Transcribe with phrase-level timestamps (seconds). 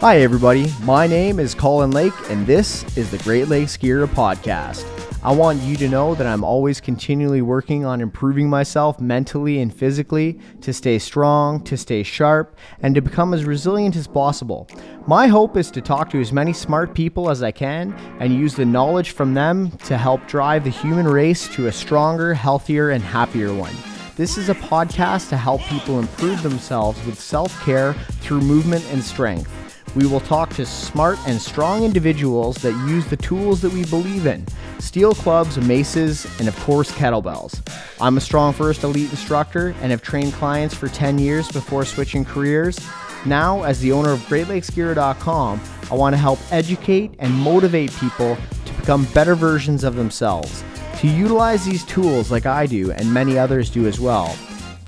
[0.00, 0.72] Hi, everybody.
[0.84, 4.86] My name is Colin Lake, and this is the Great Lakes Girya Podcast.
[5.22, 9.70] I want you to know that I'm always continually working on improving myself mentally and
[9.70, 14.66] physically to stay strong, to stay sharp, and to become as resilient as possible.
[15.06, 18.54] My hope is to talk to as many smart people as I can and use
[18.54, 23.04] the knowledge from them to help drive the human race to a stronger, healthier, and
[23.04, 23.74] happier one.
[24.16, 27.92] This is a podcast to help people improve themselves with self care
[28.22, 29.59] through movement and strength.
[29.96, 34.26] We will talk to smart and strong individuals that use the tools that we believe
[34.26, 34.46] in
[34.78, 37.60] steel clubs, maces, and of course, kettlebells.
[38.00, 42.78] I'm a StrongFirst Elite instructor and have trained clients for 10 years before switching careers.
[43.26, 48.72] Now, as the owner of GreatLakesGirya.com, I want to help educate and motivate people to
[48.74, 50.64] become better versions of themselves,
[51.00, 54.34] to utilize these tools like I do and many others do as well.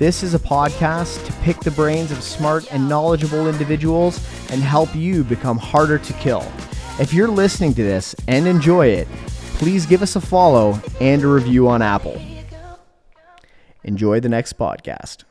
[0.03, 4.19] This is a podcast to pick the brains of smart and knowledgeable individuals
[4.51, 6.45] and help you become harder to kill.
[6.99, 9.07] If you're listening to this and enjoy it,
[9.59, 12.21] please give us a follow and a review on Apple.
[13.85, 15.23] Enjoy the next podcast.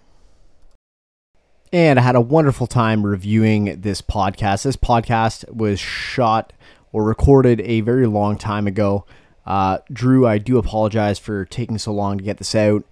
[1.74, 4.64] And I had a wonderful time reviewing this podcast.
[4.64, 6.54] This podcast was shot
[6.94, 9.06] or recorded a very long time ago.
[9.46, 12.86] Uh, Drew, I do apologize for taking so long to get this out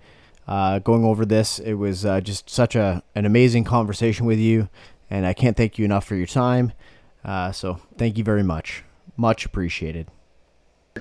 [0.50, 1.60] uh, going over this.
[1.60, 4.68] It was uh, just such a an amazing conversation with you,
[5.10, 6.74] and I can't thank you enough for your time.
[7.24, 8.84] Uh, so thank you very much,
[9.16, 10.08] much appreciated.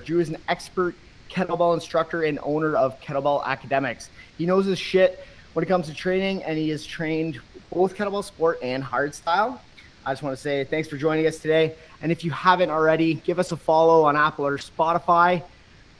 [0.05, 0.95] Drew is an expert
[1.29, 4.09] kettlebell instructor and owner of Kettlebell Academics.
[4.37, 7.39] He knows his shit when it comes to training, and he has trained
[7.71, 9.59] both kettlebell sport and hardstyle.
[10.05, 11.75] I just want to say thanks for joining us today.
[12.01, 15.43] And if you haven't already, give us a follow on Apple or Spotify.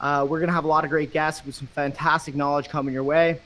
[0.00, 2.94] Uh, we're going to have a lot of great guests with some fantastic knowledge coming
[2.94, 3.38] your way.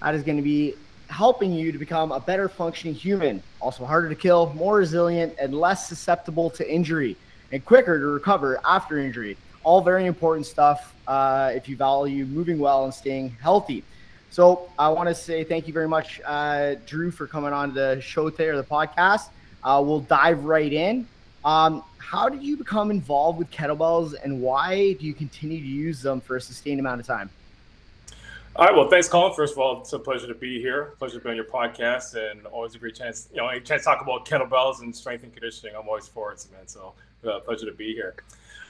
[0.00, 0.74] That is going to be
[1.08, 5.54] helping you to become a better functioning human, also harder to kill, more resilient, and
[5.54, 7.16] less susceptible to injury,
[7.52, 9.36] and quicker to recover after injury.
[9.64, 13.84] All very important stuff uh, if you value moving well and staying healthy.
[14.30, 18.00] So I want to say thank you very much, uh, Drew, for coming on the
[18.00, 19.28] show today or the podcast.
[19.64, 21.06] Uh, we'll dive right in.
[21.44, 26.02] Um, how did you become involved with kettlebells and why do you continue to use
[26.02, 27.30] them for a sustained amount of time?
[28.56, 28.74] All right.
[28.74, 29.32] Well, thanks, Colin.
[29.34, 30.94] First of all, it's a pleasure to be here.
[30.98, 33.28] Pleasure to be on your podcast, and always a great chance.
[33.30, 35.76] You know, a chance to talk about kettlebells and strength and conditioning.
[35.76, 36.66] I'm always for it, man.
[36.66, 36.94] So,
[37.24, 38.16] uh, pleasure to be here.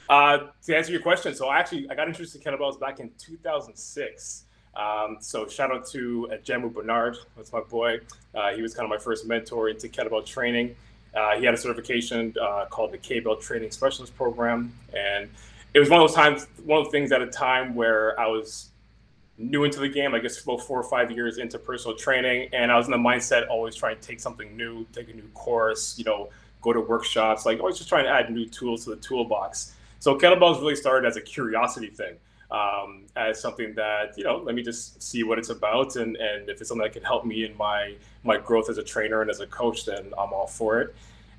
[0.07, 3.09] Uh, to answer your question, so I actually I got introduced to kettlebells back in
[3.17, 4.43] 2006.
[4.75, 7.17] Um, so shout out to uh, Jamu Bernard.
[7.35, 7.99] That's my boy.
[8.35, 10.75] Uh, he was kind of my first mentor into kettlebell training.
[11.15, 15.29] Uh, he had a certification uh, called the K-Bell Training Specialist Program, and
[15.73, 18.27] it was one of those times, one of the things at a time where I
[18.27, 18.69] was
[19.37, 20.13] new into the game.
[20.13, 22.97] I guess about four or five years into personal training, and I was in the
[22.97, 26.29] mindset always trying to take something new, take a new course, you know,
[26.61, 29.75] go to workshops, like always just trying to add new tools to the toolbox.
[29.99, 32.15] So kettlebells really started as a curiosity thing,
[32.51, 36.49] um, as something that you know, let me just see what it's about, and and
[36.49, 39.29] if it's something that can help me in my my growth as a trainer and
[39.29, 40.95] as a coach, then I'm all for it.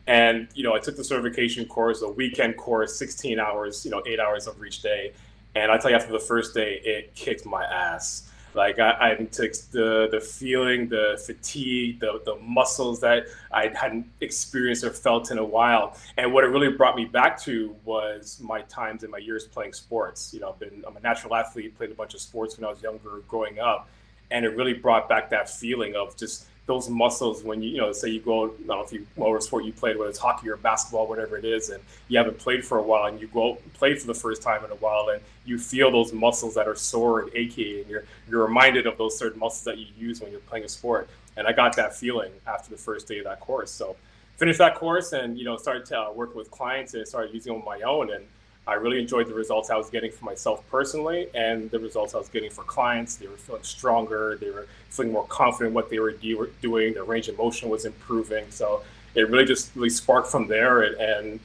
[0.07, 4.03] And you know, I took the certification course, a weekend course, 16 hours, you know,
[4.07, 5.13] eight hours of each day.
[5.55, 8.30] And I tell you, after the first day, it kicked my ass.
[8.55, 14.07] Like I, I took the the feeling, the fatigue, the the muscles that I hadn't
[14.21, 15.97] experienced or felt in a while.
[16.17, 19.73] And what it really brought me back to was my times and my years playing
[19.73, 20.35] sports.
[20.35, 22.71] You know, I've been I'm a natural athlete, played a bunch of sports when I
[22.71, 23.89] was younger, growing up,
[24.31, 27.93] and it really brought back that feeling of just those muscles when you you know
[27.93, 30.49] say you go I don't know if you whatever sport you played whether it's hockey
[30.49, 33.59] or basketball whatever it is and you haven't played for a while and you go
[33.75, 36.77] play for the first time in a while and you feel those muscles that are
[36.77, 40.31] sore and achy and you're you're reminded of those certain muscles that you use when
[40.31, 41.09] you're playing a sport.
[41.37, 43.71] And I got that feeling after the first day of that course.
[43.71, 43.97] So
[44.37, 47.53] finished that course and you know started to uh, work with clients and started using
[47.53, 48.25] on my own and
[48.71, 52.19] I really enjoyed the results I was getting for myself personally and the results I
[52.19, 53.17] was getting for clients.
[53.17, 54.39] They were feeling stronger.
[54.41, 56.95] They were feeling more confident in what they were do- doing.
[56.95, 58.45] Their range of motion was improving.
[58.51, 58.83] So
[59.17, 60.83] it really just really sparked from there.
[60.83, 61.41] And, and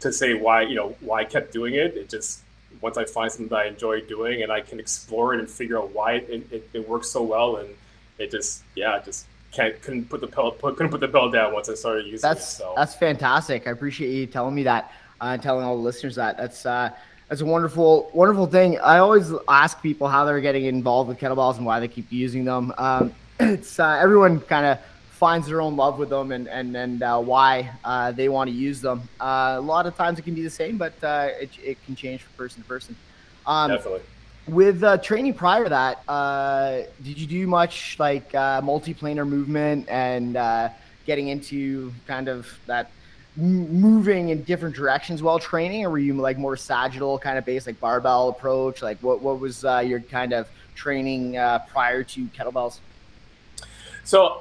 [0.00, 2.40] to say why, you know, why I kept doing it, it just,
[2.80, 5.78] once I find something that I enjoy doing and I can explore it and figure
[5.78, 7.58] out why it, it, it works so well.
[7.58, 7.68] And
[8.18, 11.52] it just, yeah, just can't, couldn't put the bell, put, couldn't put the bell down
[11.52, 12.56] once I started using that's, it.
[12.56, 13.68] So that's fantastic.
[13.68, 16.36] I appreciate you telling me that uh, telling all the listeners that.
[16.36, 16.90] That's uh,
[17.28, 18.78] that's a wonderful, wonderful thing.
[18.80, 22.44] I always ask people how they're getting involved with kettlebells and why they keep using
[22.44, 22.72] them.
[22.76, 24.78] Um, it's uh, everyone kind of
[25.10, 28.54] finds their own love with them and and and uh, why uh, they want to
[28.54, 29.08] use them.
[29.20, 31.96] Uh, a lot of times it can be the same, but uh, it, it can
[31.96, 32.96] change from person to person.
[33.46, 34.02] Um, Definitely.
[34.46, 39.88] With uh, training prior to that, uh, did you do much like uh, multiplanar movement
[39.88, 40.68] and uh,
[41.06, 42.90] getting into kind of that
[43.36, 47.66] moving in different directions while training, or were you like more sagittal kind of based,
[47.66, 48.82] like barbell approach?
[48.82, 52.78] Like what what was uh, your kind of training uh, prior to kettlebells?
[54.04, 54.40] So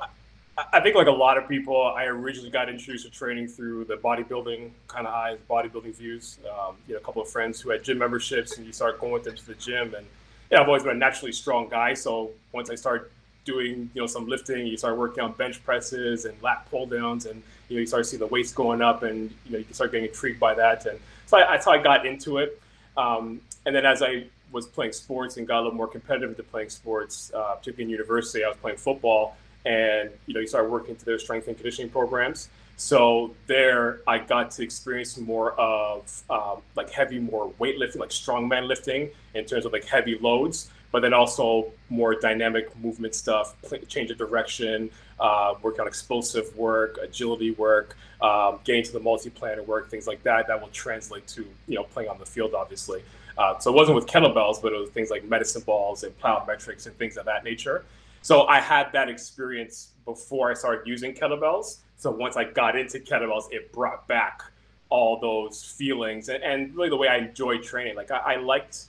[0.71, 3.95] I think like a lot of people, I originally got introduced to training through the
[3.95, 6.37] bodybuilding kind of eyes, bodybuilding views.
[6.45, 9.13] Um, you know, a couple of friends who had gym memberships, and you start going
[9.13, 9.95] with them to the gym.
[9.95, 10.05] And
[10.51, 11.95] yeah, I've always been a naturally strong guy.
[11.95, 13.09] So once I started
[13.45, 17.25] doing you know some lifting, you start working on bench presses and lat pull downs,
[17.25, 19.65] and you know you start to see the weights going up, and you know you
[19.71, 20.85] start getting intrigued by that.
[20.85, 22.61] And so I, that's how I got into it.
[22.97, 26.43] Um, and then as I was playing sports and got a little more competitive into
[26.43, 29.35] playing sports, uh, particularly in university, I was playing football
[29.65, 32.49] and you know you start working through their strength and conditioning programs.
[32.75, 38.67] So there, I got to experience more of um, like heavy, more weightlifting, like strongman
[38.67, 43.55] lifting in terms of like heavy loads, but then also more dynamic movement stuff,
[43.87, 49.65] change of direction, uh, work on explosive work, agility work, um, getting to the multi-planar
[49.65, 50.47] work, things like that.
[50.47, 53.03] That will translate to you know playing on the field, obviously.
[53.35, 56.85] Uh, so it wasn't with kettlebells, but it was things like medicine balls and plyometrics
[56.85, 57.83] and things of that nature.
[58.21, 61.79] So I had that experience before I started using kettlebells.
[61.97, 64.43] So once I got into kettlebells, it brought back
[64.89, 67.95] all those feelings and, and really the way I enjoy training.
[67.95, 68.85] Like I, I liked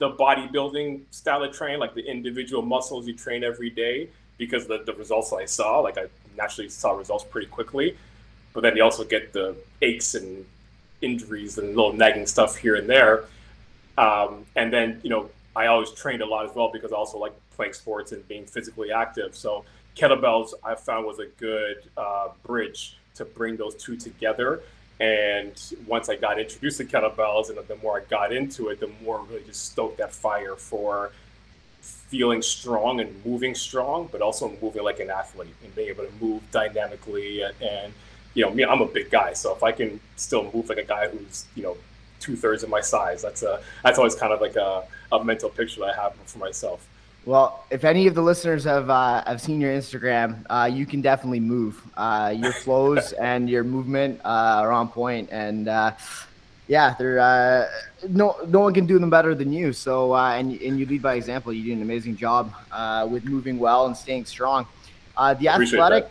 [0.00, 4.08] the bodybuilding style of training, like the individual muscles you train every day,
[4.38, 6.06] because the, the results I saw, like I
[6.36, 7.96] naturally saw results pretty quickly.
[8.54, 10.44] But then you also get the aches and
[11.02, 13.26] injuries and little nagging stuff here and there.
[13.98, 17.18] Um, and then, you know, I always trained a lot as well because I also
[17.18, 19.36] like playing sports and being physically active.
[19.36, 19.66] So
[19.96, 24.62] kettlebells I found was a good uh, bridge to bring those two together.
[25.00, 25.52] And
[25.86, 29.22] once I got introduced to kettlebells, and the more I got into it, the more
[29.22, 31.12] really just stoked that fire for
[31.80, 36.12] feeling strong and moving strong, but also moving like an athlete and being able to
[36.20, 37.42] move dynamically.
[37.42, 37.94] And,
[38.34, 40.84] you know, me, I'm a big guy, so if I can still move like a
[40.84, 41.76] guy who's you know
[42.18, 45.48] two thirds of my size, that's a that's always kind of like a, a mental
[45.48, 46.86] picture that I have for myself.
[47.26, 51.02] Well, if any of the listeners have uh, have seen your Instagram, uh, you can
[51.02, 51.82] definitely move.
[51.96, 55.92] Uh, your flows and your movement uh, are on point, and uh,
[56.66, 57.68] yeah, they're uh,
[58.08, 59.74] no no one can do them better than you.
[59.74, 61.52] So and and you lead by example.
[61.52, 62.54] You do an amazing job
[63.10, 64.66] with moving well and staying strong.
[65.16, 66.10] the athletic.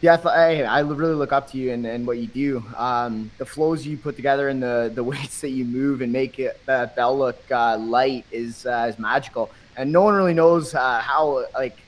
[0.00, 2.64] The athletic, I really look up to you and, and what you do.
[2.76, 6.40] Um, the flows you put together and the, the weights that you move and make
[6.40, 11.44] it, that bell look light is is magical and no one really knows uh, how
[11.54, 11.78] like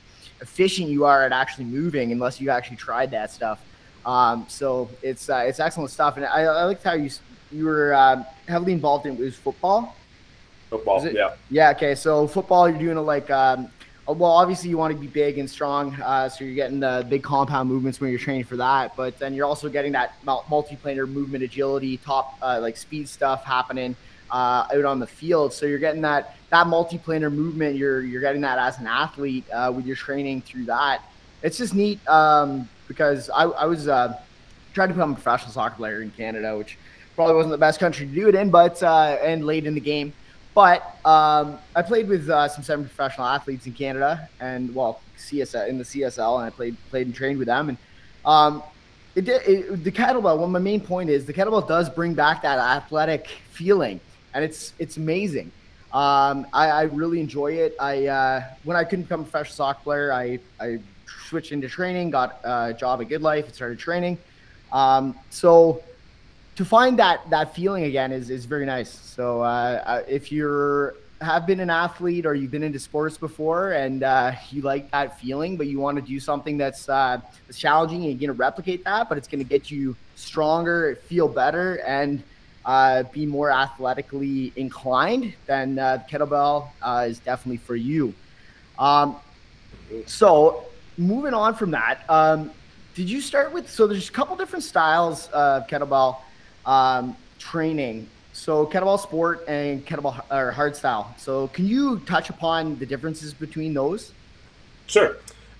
[0.41, 3.59] efficient you are at actually moving unless you actually tried that stuff.
[4.05, 7.09] Um, so it's uh, it's excellent stuff, and I, I liked how you
[7.51, 9.95] you were uh, heavily involved in was football.
[10.69, 11.71] Football, yeah, yeah.
[11.71, 13.29] Okay, so football, you're doing it like.
[13.29, 13.69] Um,
[14.07, 17.23] well, obviously you want to be big and strong, uh, so you're getting the big
[17.23, 18.95] compound movements when you're training for that.
[18.95, 23.95] But then you're also getting that multiplanar movement, agility, top uh, like speed stuff happening
[24.31, 25.53] uh, out on the field.
[25.53, 27.75] So you're getting that that multiplanar movement.
[27.75, 31.01] You're you're getting that as an athlete uh, with your training through that.
[31.43, 34.19] It's just neat um, because I, I was uh,
[34.73, 36.77] trying to become a professional soccer player in Canada, which
[37.15, 39.81] probably wasn't the best country to do it in, but uh, and late in the
[39.81, 40.13] game.
[40.53, 45.77] But um, I played with uh, some semi-professional athletes in Canada, and well, CSL in
[45.77, 47.69] the CSL, and I played played and trained with them.
[47.69, 47.77] And
[48.23, 48.63] um,
[49.15, 50.37] it, it, the kettlebell.
[50.37, 53.99] Well, my main point is the kettlebell does bring back that athletic feeling
[54.35, 55.51] and it's it's amazing.
[55.93, 57.73] Um, I, I, really enjoy it.
[57.79, 60.79] I uh, when I couldn't become a professional soccer player, I I
[61.29, 64.17] switched into training, got a job at Good Life, and started training.
[64.73, 65.81] Um, so
[66.57, 68.91] to find that that feeling again is is very nice.
[68.91, 73.71] So uh, uh if you're have been an athlete or you've been into sports before
[73.71, 77.19] and uh, you like that feeling, but you want to do something that's, uh,
[77.53, 81.29] challenging and you're going to replicate that, but it's going to get you stronger, feel
[81.29, 82.21] better, and
[82.65, 88.13] uh, be more athletically inclined, then uh, kettlebell uh, is definitely for you.
[88.79, 89.17] Um,
[90.05, 90.65] so
[90.97, 92.51] moving on from that, um,
[92.95, 93.69] did you start with?
[93.69, 96.17] So there's a couple different styles of kettlebell
[96.65, 98.09] um, training.
[98.33, 101.13] So kettlebell sport and kettlebell or hard style.
[101.17, 104.11] So can you touch upon the differences between those?
[104.87, 105.17] Sure.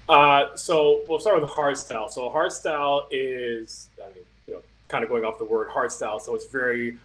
[0.08, 2.10] Uh, so we'll start with hard style.
[2.10, 4.24] So hard style is, I mean,
[4.88, 6.20] kind of going off the word hard style.
[6.20, 6.98] So it's very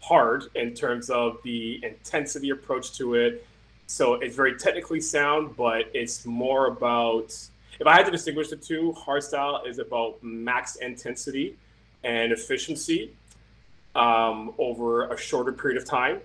[0.00, 3.46] hard in terms of the intensity approach to it.
[3.86, 7.34] So it's very technically sound, but it's more about
[7.80, 11.56] if I had to distinguish the two, hard style is about max intensity
[12.04, 13.12] and efficiency
[13.94, 16.20] um, over a shorter period of time.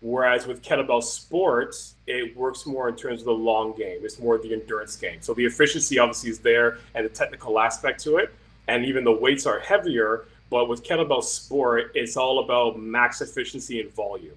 [0.00, 3.98] Whereas with kettlebell sports, it works more in terms of the long game.
[4.02, 5.18] It's more the endurance game.
[5.20, 8.32] So the efficiency obviously is there and the technical aspect to it,
[8.68, 10.26] and even the weights are heavier.
[10.50, 14.36] But with kettlebell sport, it's all about max efficiency and volume.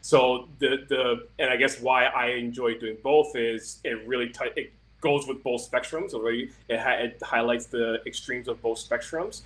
[0.00, 4.50] So the the and I guess why I enjoy doing both is it really t-
[4.56, 6.14] it goes with both spectrums.
[6.14, 9.42] Already, it, ha- it highlights the extremes of both spectrums,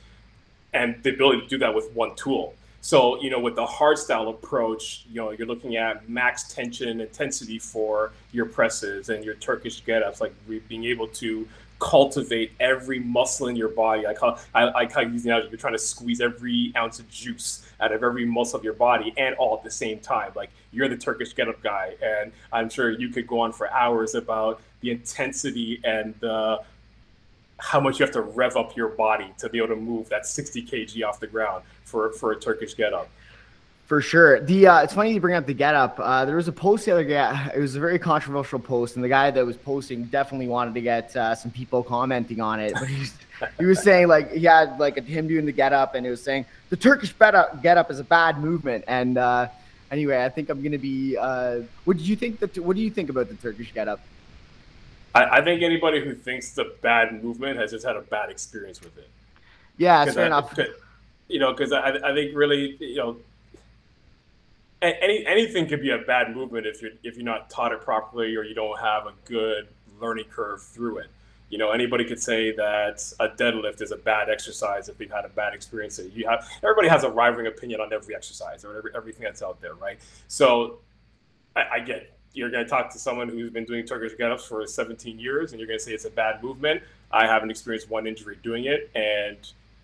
[0.73, 2.55] and the ability to do that with one tool.
[2.81, 7.01] So, you know, with the hard style approach, you know, you're looking at max tension
[7.01, 10.33] intensity for your presses and your Turkish get-ups, like
[10.69, 11.49] being able to
[11.79, 14.07] cultivate every muscle in your body.
[14.07, 16.99] I call I, I kind of use the analogy you're trying to squeeze every ounce
[16.99, 20.33] of juice out of every muscle of your body and all at the same time.
[20.35, 24.15] Like you're the Turkish get-up guy, and I'm sure you could go on for hours
[24.15, 26.61] about the intensity and the
[27.59, 30.27] how much you have to rev up your body to be able to move that
[30.27, 33.09] 60 kg off the ground for for a Turkish get up.
[33.87, 34.41] For sure.
[34.41, 36.01] The uh, it's funny you bring up the get up.
[36.01, 37.51] Uh, there was a post the other day.
[37.55, 40.81] It was a very controversial post, and the guy that was posting definitely wanted to
[40.81, 42.73] get uh, some people commenting on it.
[42.75, 43.15] But he's,
[43.61, 46.21] he was saying like he had like him doing the get up, and he was
[46.21, 48.83] saying the Turkish get up get up is a bad movement.
[48.89, 49.47] And uh,
[49.93, 51.17] anyway, I think I'm gonna be.
[51.17, 52.59] Uh, what do you think that?
[52.59, 54.01] What do you think about the Turkish get up?
[55.15, 58.31] I, I think anybody who thinks it's a bad movement has just had a bad
[58.31, 59.09] experience with it.
[59.79, 60.59] Yeah, fair I, enough.
[61.29, 63.17] You know, because I, I think really, you know,
[65.01, 68.37] any anything could be a bad movement if you're if you're not taught it properly
[68.37, 69.69] or you don't have a good
[70.01, 71.09] learning curve through it.
[71.49, 75.25] You know, anybody could say that a deadlift is a bad exercise if they've had
[75.25, 76.01] a bad experience.
[76.15, 79.61] You have everybody has a rivaling opinion on every exercise or every, everything that's out
[79.61, 79.99] there, right?
[80.27, 80.79] So
[81.55, 84.45] I, I get it you're going to talk to someone who's been doing Turkish get-ups
[84.45, 86.83] for 17 years, and you're going to say it's a bad movement.
[87.11, 89.39] I haven't experienced one injury doing it, and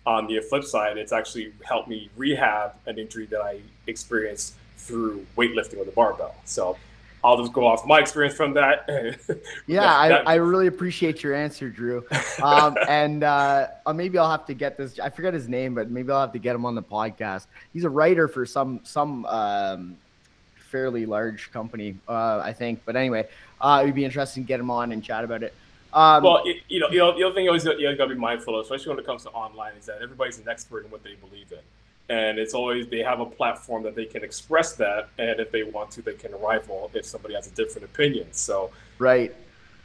[0.05, 4.53] on the flip side, it's actually helped me rehab an injury that I experienced
[4.83, 6.35] through weightlifting with a barbell.
[6.45, 6.77] So
[7.23, 8.85] I'll just go off my experience from that.
[9.67, 12.05] yeah, that, I, I, really appreciate your answer, Drew.
[12.41, 14.99] Um, and uh, uh, maybe I'll have to get this.
[14.99, 17.45] I forget his name, but maybe I'll have to get him on the podcast.
[17.71, 19.97] He's a writer for some some um,
[20.57, 22.81] fairly large company, uh, I think.
[22.85, 23.27] But anyway,
[23.61, 25.53] uh, it would be interesting to get him on and chat about it.
[25.93, 28.19] Um, well, you know, you know, the other thing you always you got to be
[28.19, 31.03] mindful of, especially when it comes to online, is that everybody's an expert in what
[31.03, 31.59] they believe in,
[32.09, 35.63] and it's always they have a platform that they can express that, and if they
[35.63, 38.27] want to, they can rival if somebody has a different opinion.
[38.31, 39.33] So, right,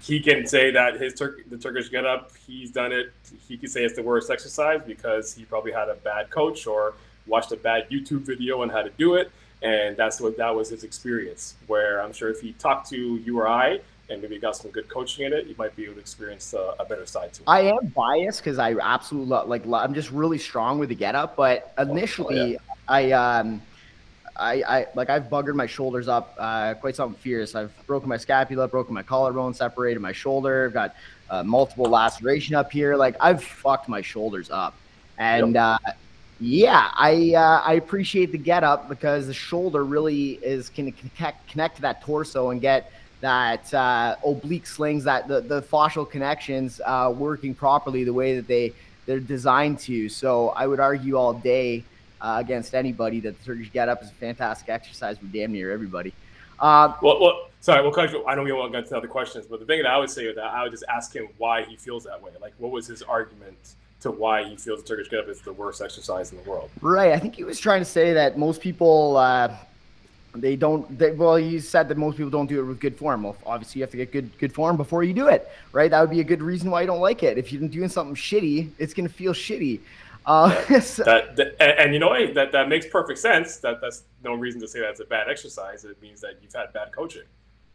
[0.00, 3.12] he can say that his Tur- the Turkish get up, he's done it.
[3.46, 6.94] He can say it's the worst exercise because he probably had a bad coach or
[7.26, 9.30] watched a bad YouTube video on how to do it
[9.62, 11.54] and that's what that was his experience.
[11.66, 13.80] Where I'm sure if he talked to you or I,
[14.11, 16.75] and maybe got some good coaching in it, you might be able to experience a,
[16.79, 17.49] a better side to it.
[17.49, 21.15] I am biased because I absolutely love, like I'm just really strong with the get
[21.15, 22.59] up, but initially oh, yeah.
[22.88, 23.62] I um.
[24.41, 27.57] I, I like I've buggered my shoulders up uh, quite something fierce.
[27.57, 30.67] I've broken my scapula, broken my collarbone, separated my shoulder.
[30.67, 30.95] I've got
[31.29, 32.95] uh, multiple laceration up here.
[32.95, 34.75] Like I've fucked my shoulders up,
[35.19, 35.81] and yep.
[35.85, 35.91] uh,
[36.38, 41.49] yeah, I uh, I appreciate the get up because the shoulder really is can connect
[41.49, 46.80] connect to that torso and get that uh, oblique slings that the, the fascial connections
[46.84, 48.72] uh, working properly the way that they
[49.06, 50.08] they're designed to.
[50.08, 51.82] So I would argue all day
[52.20, 55.72] uh, against anybody that the Turkish get up is a fantastic exercise for damn near
[55.72, 56.12] everybody.
[56.60, 59.46] Uh, well, well, sorry, well, coach, I don't know we won't get to other questions,
[59.46, 61.62] but the thing that I would say with that, I would just ask him why
[61.62, 62.32] he feels that way.
[62.40, 63.56] Like, what was his argument?
[64.00, 66.70] to why he feels the Turkish get up is the worst exercise in the world.
[66.80, 67.12] Right.
[67.12, 69.52] I think he was trying to say that most people uh,
[70.40, 70.99] they don't.
[70.99, 73.23] They, well, he said that most people don't do it with good form.
[73.23, 75.90] Well, obviously you have to get good good form before you do it, right?
[75.90, 77.38] That would be a good reason why you don't like it.
[77.38, 79.80] If you're doing something shitty, it's gonna feel shitty.
[80.26, 82.35] Uh, so, that, that, and, and, you know what?
[82.35, 83.57] that that makes perfect sense.
[83.59, 85.85] That that's no reason to say that's a bad exercise.
[85.85, 87.23] It means that you've had bad coaching.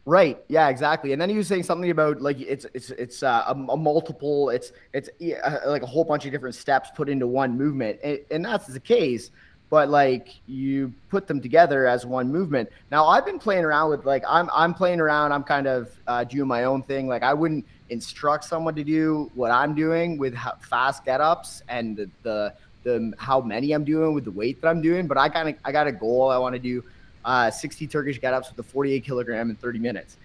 [0.06, 0.38] Right.
[0.48, 0.68] Yeah.
[0.68, 1.12] Exactly.
[1.12, 4.50] And then he was saying something about like it's it's it's uh, a, a, multiple.
[4.50, 5.08] It's it's
[5.42, 8.66] uh, like a whole bunch of different steps put into one movement, and, and that's
[8.66, 9.30] the case.
[9.74, 12.70] But like you put them together as one movement.
[12.92, 15.32] Now I've been playing around with like I'm I'm playing around.
[15.32, 17.08] I'm kind of uh, doing my own thing.
[17.08, 21.96] Like I wouldn't instruct someone to do what I'm doing with fast get ups and
[21.96, 22.54] the, the
[22.84, 25.08] the how many I'm doing with the weight that I'm doing.
[25.08, 26.84] But I kind of I got a goal I want to do
[27.24, 30.18] uh, 60 Turkish get ups with a 48 kilogram in 30 minutes.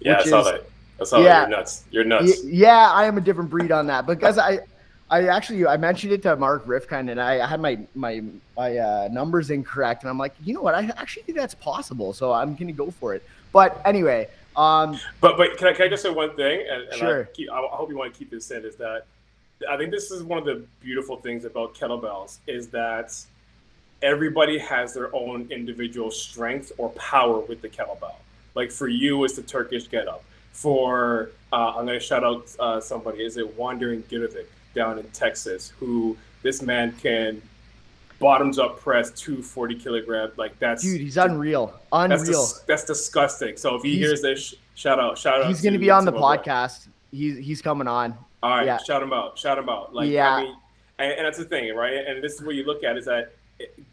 [0.00, 0.64] Yeah, I saw is, that.
[1.02, 1.40] I saw yeah, that.
[1.50, 1.84] You're nuts.
[1.90, 2.44] You're nuts.
[2.44, 4.60] Yeah, I am a different breed on that because I,
[5.10, 8.22] I actually I mentioned it to Mark Reifkind and I, I had my my
[8.56, 10.74] my uh, numbers incorrect and I'm like, you know what?
[10.74, 13.22] I actually think that's possible, so I'm gonna go for it.
[13.52, 16.66] But anyway, um, but but can I, can I just say one thing?
[16.68, 17.22] And, and sure.
[17.22, 18.64] I, keep, I hope you want to keep this in.
[18.64, 19.06] Is that
[19.70, 23.14] I think this is one of the beautiful things about kettlebells is that
[24.02, 28.16] everybody has their own individual strength or power with the kettlebell.
[28.54, 30.24] Like for you, it's the Turkish get up.
[30.52, 33.22] For uh, I'm going to shout out uh, somebody.
[33.24, 34.46] Is it Wandering Gidovic?
[34.76, 37.42] Down in Texas, who this man can
[38.18, 40.30] bottoms up press 240 kilogram.
[40.36, 42.18] Like that's dude, he's unreal, unreal.
[42.18, 43.56] That's, dis- that's disgusting.
[43.56, 45.48] So if he he's, hears this, shout out, shout out.
[45.48, 46.88] He's going to be on the podcast.
[47.10, 48.14] He's he's coming on.
[48.42, 48.78] All right, yeah.
[48.78, 49.94] shout him out, shout him out.
[49.94, 50.56] Like yeah, I mean,
[50.98, 52.06] and, and that's the thing, right?
[52.06, 53.32] And this is what you look at is that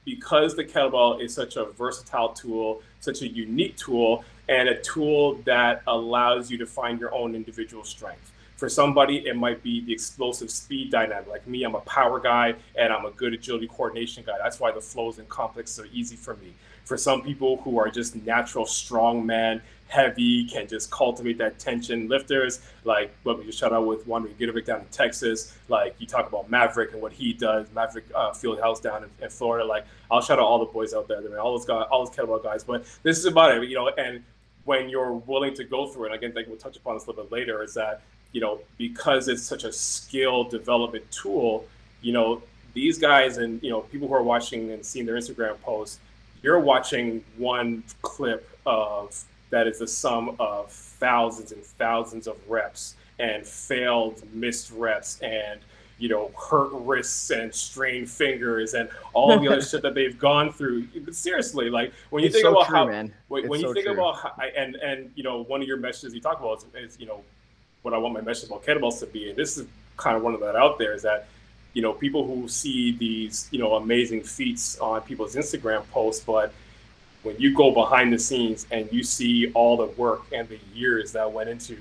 [0.05, 5.35] because the kettlebell is such a versatile tool, such a unique tool, and a tool
[5.45, 8.32] that allows you to find your own individual strength.
[8.57, 11.27] For somebody, it might be the explosive speed dynamic.
[11.27, 14.33] Like me, I'm a power guy and I'm a good agility coordination guy.
[14.41, 16.53] That's why the flows and complexes are easy for me.
[16.85, 22.07] For some people who are just natural strong man, heavy, can just cultivate that tension
[22.09, 25.55] lifters, like what we just shut out with Juan Gidovic down in Texas.
[25.69, 29.09] Like you talk about Maverick and what he does, Maverick uh, Field House down in,
[29.23, 29.65] in, Florida.
[29.65, 32.05] Like I'll shout out all the boys out there, I mean, all those guys, all
[32.05, 32.63] those kettlebell guys.
[32.63, 33.89] But this is about it, you know.
[33.89, 34.23] And
[34.65, 37.09] when you're willing to go through it, again, I think we'll touch upon this a
[37.09, 38.01] little bit later, is that
[38.33, 41.65] you know, because it's such a skill development tool,
[42.01, 42.41] you know,
[42.73, 45.99] these guys and, you know, people who are watching and seeing their Instagram posts,
[46.41, 52.95] you're watching one clip of that is the sum of thousands and thousands of reps
[53.19, 55.59] and failed missed reps and
[55.99, 60.51] you know hurt wrists and strained fingers and all the other shit that they've gone
[60.51, 63.13] through but seriously like when you it's think so about true, how man.
[63.27, 63.93] when, when you so think true.
[63.93, 66.99] about how, and and you know one of your messages you talk about is, is
[66.99, 67.23] you know
[67.83, 69.29] what I want my message about kettlebells to be.
[69.29, 71.27] And this is kind of one of that out there is that,
[71.73, 76.53] you know, people who see these, you know, amazing feats on people's Instagram posts, but
[77.23, 81.11] when you go behind the scenes and you see all the work and the years
[81.13, 81.77] that went into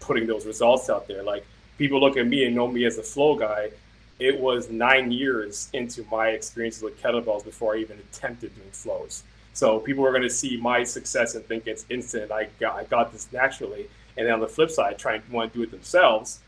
[0.00, 1.44] putting those results out there, like
[1.78, 3.70] people look at me and know me as a flow guy.
[4.18, 9.24] It was nine years into my experiences with kettlebells before I even attempted doing flows.
[9.54, 12.30] So people are going to see my success and think it's instant.
[12.30, 15.52] I got, I got this naturally and then on the flip side, try and want
[15.52, 16.40] to do it themselves,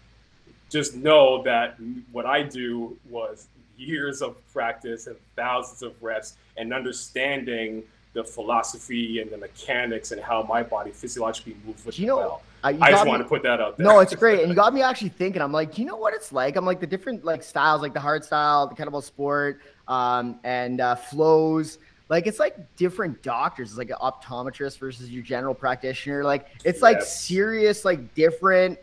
[0.69, 1.77] just know that
[2.13, 7.83] what I do was years of practice and thousands of reps and understanding
[8.15, 12.43] the philosophy and the mechanics and how my body physiologically moves with you know, bell.
[12.65, 13.87] Uh, I just me, want to put that out there.
[13.87, 15.43] No, it's great, and you got me actually thinking.
[15.43, 16.57] I'm like, do you know what it's like?
[16.57, 20.81] I'm like the different like styles, like the hard style, the kettlebell sport, um, and
[20.81, 23.71] uh, flows like it's like different doctors.
[23.71, 26.23] It's like an optometrist versus your general practitioner.
[26.23, 28.79] Like it's like serious like different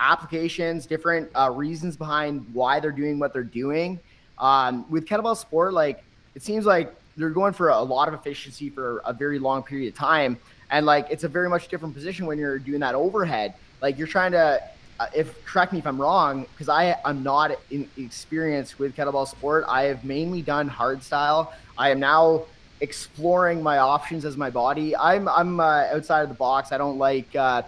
[0.00, 3.98] applications different uh, reasons behind why they're doing what they're doing.
[4.38, 6.04] Um, with kettlebell sport like
[6.34, 9.92] it seems like they're going for a lot of efficiency for a very long period
[9.92, 10.38] of time.
[10.70, 13.54] And like it's a very much different position when you're doing that overhead.
[13.80, 14.62] Like you're trying to
[15.00, 19.26] uh, if correct me if i'm wrong because i i'm not in, experienced with kettlebell
[19.26, 19.64] sport.
[19.68, 21.54] I have mainly done hard style.
[21.76, 22.44] I am now
[22.80, 24.96] exploring my options as my body.
[24.96, 26.72] I'm I'm uh, outside of the box.
[26.72, 27.62] I don't like uh,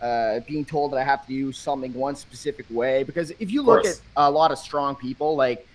[0.00, 3.62] uh, being told that I have to do something one specific way because if you
[3.62, 5.66] look at a lot of strong people, like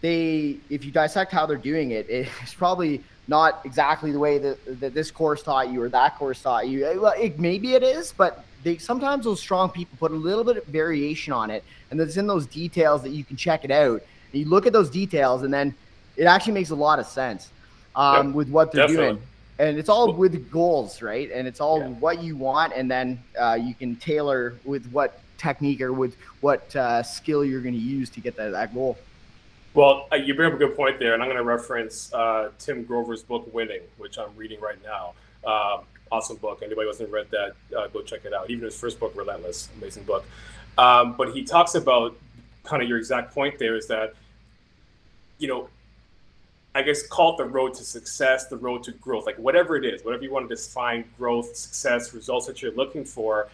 [0.00, 4.80] they, if you dissect how they're doing it, it's probably not exactly the way that,
[4.80, 6.86] that this course taught you or that course taught you.
[6.86, 10.56] It, it, maybe it is, but they sometimes those strong people put a little bit
[10.56, 14.02] of variation on it, and it's in those details that you can check it out.
[14.32, 15.74] And you look at those details, and then
[16.16, 17.50] it actually makes a lot of sense
[17.96, 19.14] um, yep, with what they're definitely.
[19.14, 19.26] doing.
[19.58, 21.30] And it's all with goals, right?
[21.30, 21.88] And it's all yeah.
[21.88, 26.74] what you want, and then uh, you can tailor with what technique or with what
[26.74, 28.96] uh, skill you're going to use to get that, that goal.
[29.74, 32.50] Well, uh, you bring up a good point there, and I'm going to reference uh,
[32.58, 35.14] Tim Grover's book "Winning," which I'm reading right now.
[35.44, 36.60] Um, awesome book.
[36.62, 38.50] Anybody who hasn't read that, uh, go check it out.
[38.50, 40.24] Even his first book, "Relentless," amazing book.
[40.76, 42.16] Um, but he talks about
[42.64, 44.14] kind of your exact point there is that
[45.38, 45.68] you know
[46.74, 49.84] I guess call it the road to success, the road to growth, like whatever it
[49.84, 53.48] is, whatever you want to define growth, success, results that you're looking for.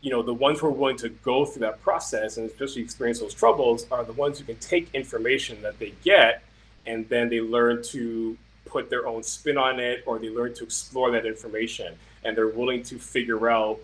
[0.00, 3.20] You know, the ones who are willing to go through that process and especially experience
[3.20, 6.42] those troubles are the ones who can take information that they get
[6.86, 10.64] and then they learn to put their own spin on it or they learn to
[10.64, 13.78] explore that information and they're willing to figure out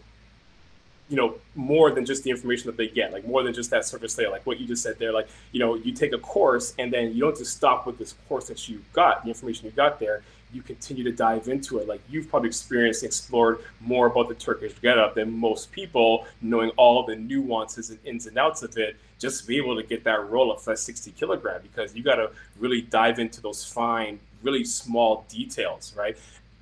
[1.10, 3.84] you know more than just the information that they get like more than just that
[3.84, 6.72] surface layer like what you just said there like you know you take a course
[6.78, 9.72] and then you don't just stop with this course that you got the information you
[9.72, 10.22] got there.
[10.52, 11.86] You continue to dive into it.
[11.86, 17.04] Like you've probably experienced explored more about the turkish get-up than most people knowing all
[17.04, 20.28] the nuances and ins and outs of it just to be able to get that
[20.28, 24.64] roll for that 60 kilogram because you got to really dive into those fine really
[24.64, 26.16] small details right?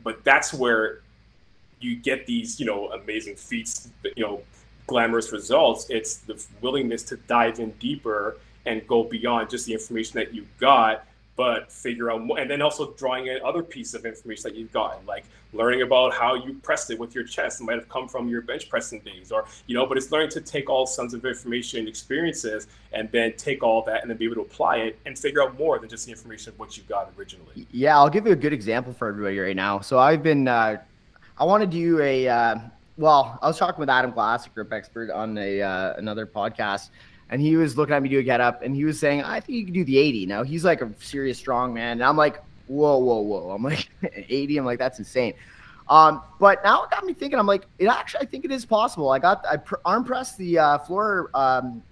[0.05, 1.01] But that's where
[1.81, 4.43] you get these, you know, amazing feats, you know,
[4.87, 5.87] glamorous results.
[5.91, 10.47] It's the willingness to dive in deeper and go beyond just the information that you
[10.59, 14.57] got, but figure out more, and then also drawing in other pieces of information that
[14.57, 17.61] you've gotten, like learning about how you pressed it with your chest.
[17.61, 20.31] It might have come from your bench pressing days, or you know, but it's learning
[20.31, 24.25] to take all sons of information, experiences, and then take all that and then be
[24.25, 26.83] able to apply it and figure out more than just the information of what you
[26.88, 27.67] got originally.
[27.71, 29.81] Yeah, I'll give you a good example for everybody right now.
[29.81, 30.79] So I've been, uh,
[31.38, 32.57] I want to do a, uh,
[32.96, 36.90] well, I was talking with Adam Glass, a grip expert, on a uh, another podcast
[37.31, 39.40] and he was looking at me do a get up and he was saying, I
[39.40, 40.27] think you can do the 80.
[40.27, 41.92] Now he's like a serious strong man.
[41.92, 43.51] And I'm like, whoa, whoa, whoa.
[43.51, 44.59] I'm like 80.
[44.59, 45.35] I'm like, that's insane.
[45.88, 48.64] Um, but now it got me thinking, I'm like, it actually, I think it is
[48.64, 49.11] possible.
[49.11, 51.83] I got, I pr- arm pressed the uh, floor, um,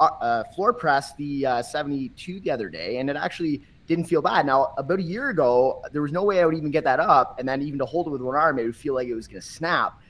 [0.00, 4.22] uh, uh, floor press the uh, 72 the other day, and it actually didn't feel
[4.22, 4.46] bad.
[4.46, 7.38] Now, about a year ago, there was no way I would even get that up.
[7.38, 9.28] And then even to hold it with one arm, it would feel like it was
[9.28, 10.00] going to snap.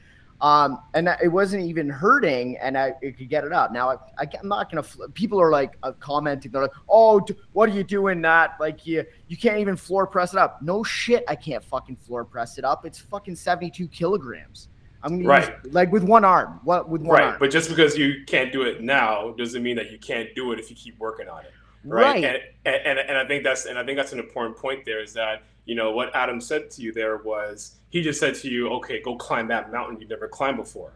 [0.40, 3.72] Um, and it wasn't even hurting, and I could get it up.
[3.72, 4.84] Now I, I, am not gonna.
[5.14, 6.50] People are like uh, commenting.
[6.50, 8.56] They're like, "Oh, what are you doing that?
[8.58, 12.24] Like you, you can't even floor press it up." No shit, I can't fucking floor
[12.24, 12.84] press it up.
[12.84, 14.68] It's fucking 72 kilograms.
[15.02, 15.54] I'm right.
[15.64, 16.60] use, like with one arm.
[16.64, 17.24] What with one right.
[17.24, 17.36] arm.
[17.38, 20.58] But just because you can't do it now doesn't mean that you can't do it
[20.58, 21.52] if you keep working on it.
[21.84, 22.22] Right.
[22.22, 22.40] right.
[22.64, 24.84] And, and and I think that's and I think that's an important point.
[24.84, 28.34] There is that you know what Adam said to you there was he just said
[28.36, 30.92] to you, okay, go climb that mountain you've never climbed before.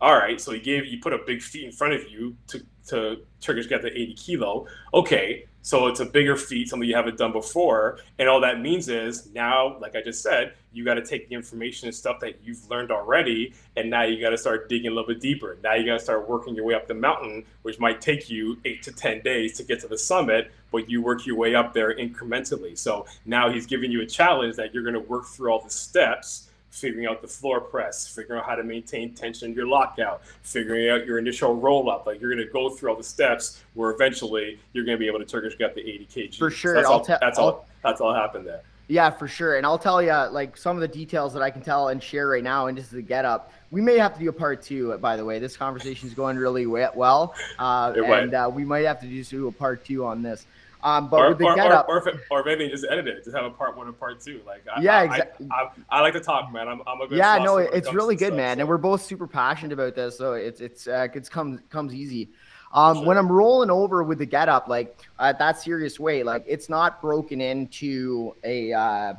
[0.00, 2.64] All right, so he gave you put a big feat in front of you to
[2.88, 4.66] to Turkish get the 80 kilo.
[4.94, 7.98] Okay, so it's a bigger feat, something you haven't done before.
[8.20, 11.34] And all that means is now, like I just said, you got to take the
[11.34, 14.94] information and stuff that you've learned already, and now you got to start digging a
[14.94, 15.58] little bit deeper.
[15.64, 18.58] Now you got to start working your way up the mountain, which might take you
[18.64, 21.74] eight to 10 days to get to the summit, but you work your way up
[21.74, 22.78] there incrementally.
[22.78, 25.70] So now he's giving you a challenge that you're going to work through all the
[25.70, 26.45] steps
[26.76, 30.90] figuring out the floor press, figuring out how to maintain tension in your lockout, figuring
[30.90, 32.06] out your initial roll up.
[32.06, 35.06] Like you're going to go through all the steps where eventually you're going to be
[35.06, 36.38] able to Turkish gut the 80 kg.
[36.38, 36.74] For sure.
[36.74, 37.66] So that's, all, te- that's all.
[37.82, 38.62] That's all happened there.
[38.88, 39.56] Yeah, for sure.
[39.56, 42.28] And I'll tell you, like some of the details that I can tell and share
[42.28, 43.52] right now, and just the get up.
[43.72, 45.40] We may have to do a part two, by the way.
[45.40, 49.52] This conversation is going really well, uh, and uh, we might have to do a
[49.52, 50.46] part two on this.
[50.86, 53.24] Um, but or, with the or, get up, or, or, or, maybe just edit it,
[53.24, 54.40] just have a part one and part two.
[54.46, 55.48] Like, yeah, I, exactly.
[55.50, 56.68] I, I, I, like to talk, man.
[56.68, 57.18] I'm, I'm a good.
[57.18, 58.60] Yeah, no, it's really good, stuff, man, so.
[58.60, 62.28] and we're both super passionate about this, so it's it's uh, it's comes comes easy.
[62.72, 63.06] Um, sure.
[63.06, 66.68] When I'm rolling over with the get up, like at that serious way, like it's
[66.68, 69.14] not broken into a uh,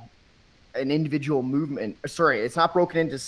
[0.73, 1.97] an individual movement.
[2.05, 3.19] Sorry, it's not broken into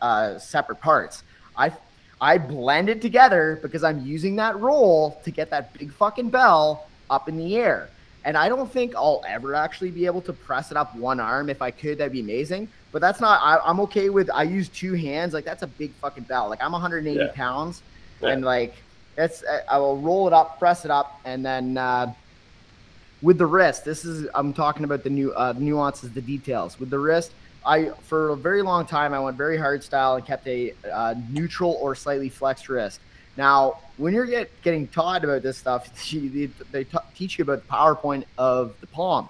[0.00, 1.22] uh, separate parts.
[1.54, 1.70] I
[2.18, 6.87] I blend it together because I'm using that roll to get that big fucking bell
[7.10, 7.90] up in the air.
[8.24, 11.48] And I don't think I'll ever actually be able to press it up one arm.
[11.48, 12.68] If I could, that'd be amazing.
[12.92, 15.34] But that's not, I, am okay with, I use two hands.
[15.34, 16.48] Like, that's a big fucking bell.
[16.48, 17.32] Like, I'm 180 yeah.
[17.34, 17.82] pounds.
[18.20, 18.30] Yeah.
[18.30, 18.74] And, like,
[19.14, 21.20] that's, I will roll it up, press it up.
[21.24, 22.12] And then uh,
[23.22, 26.78] with the wrist, this is, I'm talking about the new uh, nuances, the details.
[26.80, 27.32] With the wrist,
[27.64, 31.14] I, for a very long time, I went very hard style and kept a uh,
[31.30, 33.00] neutral or slightly flexed wrist.
[33.38, 37.62] Now, when you're get, getting taught about this stuff, they, they t- teach you about
[37.62, 39.28] the PowerPoint of the palm.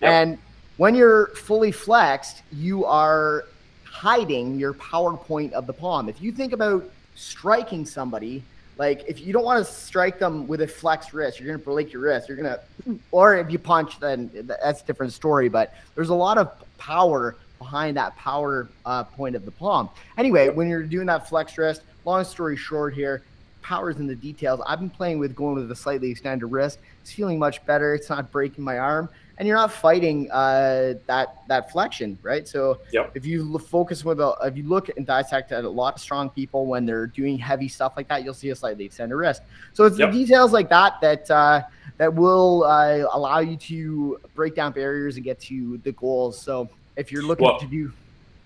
[0.00, 0.10] Yep.
[0.10, 0.38] And
[0.78, 3.44] when you're fully flexed, you are
[3.84, 6.08] hiding your PowerPoint of the palm.
[6.08, 8.44] If you think about striking somebody,
[8.78, 11.64] like if you don't want to strike them with a flexed wrist, you're going to
[11.64, 12.28] break your wrist.
[12.28, 14.30] You're going to, or if you punch, then
[14.62, 15.48] that's a different story.
[15.48, 19.90] But there's a lot of power behind that power uh, point of the palm.
[20.16, 23.24] Anyway, when you're doing that flex wrist, long story short here,
[23.68, 24.62] powers in the details.
[24.66, 26.78] I've been playing with going with a slightly extended wrist.
[27.02, 27.94] It's feeling much better.
[27.94, 32.48] It's not breaking my arm, and you're not fighting uh, that that flexion, right?
[32.48, 33.12] So yep.
[33.14, 36.30] if you focus with a, if you look and dissect at a lot of strong
[36.30, 39.42] people when they're doing heavy stuff like that, you'll see a slightly extended wrist.
[39.74, 40.12] So it's yep.
[40.12, 41.60] the details like that that uh,
[41.98, 46.40] that will uh, allow you to break down barriers and get to the goals.
[46.40, 47.92] So if you're looking well, to do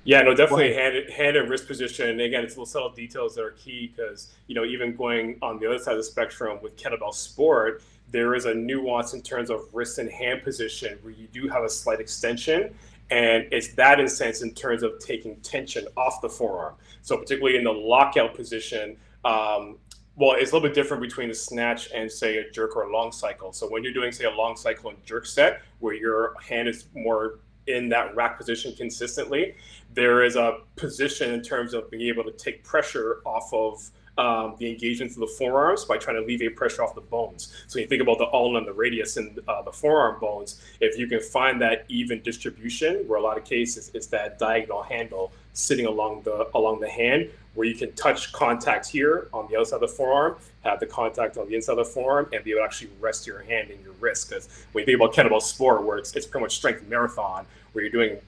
[0.05, 2.09] yeah, no, definitely hand hand and wrist position.
[2.09, 5.59] And again, it's little subtle details that are key because you know even going on
[5.59, 9.49] the other side of the spectrum with kettlebell sport, there is a nuance in terms
[9.49, 12.75] of wrist and hand position where you do have a slight extension,
[13.11, 16.75] and it's that in sense in terms of taking tension off the forearm.
[17.03, 18.97] So particularly in the lockout position.
[19.25, 19.79] Um,
[20.15, 22.93] well, it's a little bit different between a snatch and say a jerk or a
[22.93, 23.51] long cycle.
[23.53, 26.85] So when you're doing say a long cycle and jerk set, where your hand is
[26.95, 29.55] more in that rack position consistently,
[29.95, 34.57] there is a position in terms of being able to take pressure off of um,
[34.59, 37.55] the engagement of the forearms by trying to alleviate pressure off the bones.
[37.67, 40.99] So you think about the ulna and the radius and uh, the forearm bones, if
[40.99, 45.33] you can find that even distribution, where a lot of cases it's that diagonal handle
[45.55, 49.77] sitting along the along the hand, where you can touch contact here on the outside
[49.77, 52.61] of the forearm, have the contact on the inside of the forearm, and be able
[52.61, 54.29] to actually rest your hand in your wrist.
[54.29, 57.83] Because when you think about kettlebell sport, where it's, it's pretty much strength marathon, where
[57.83, 58.19] you're doing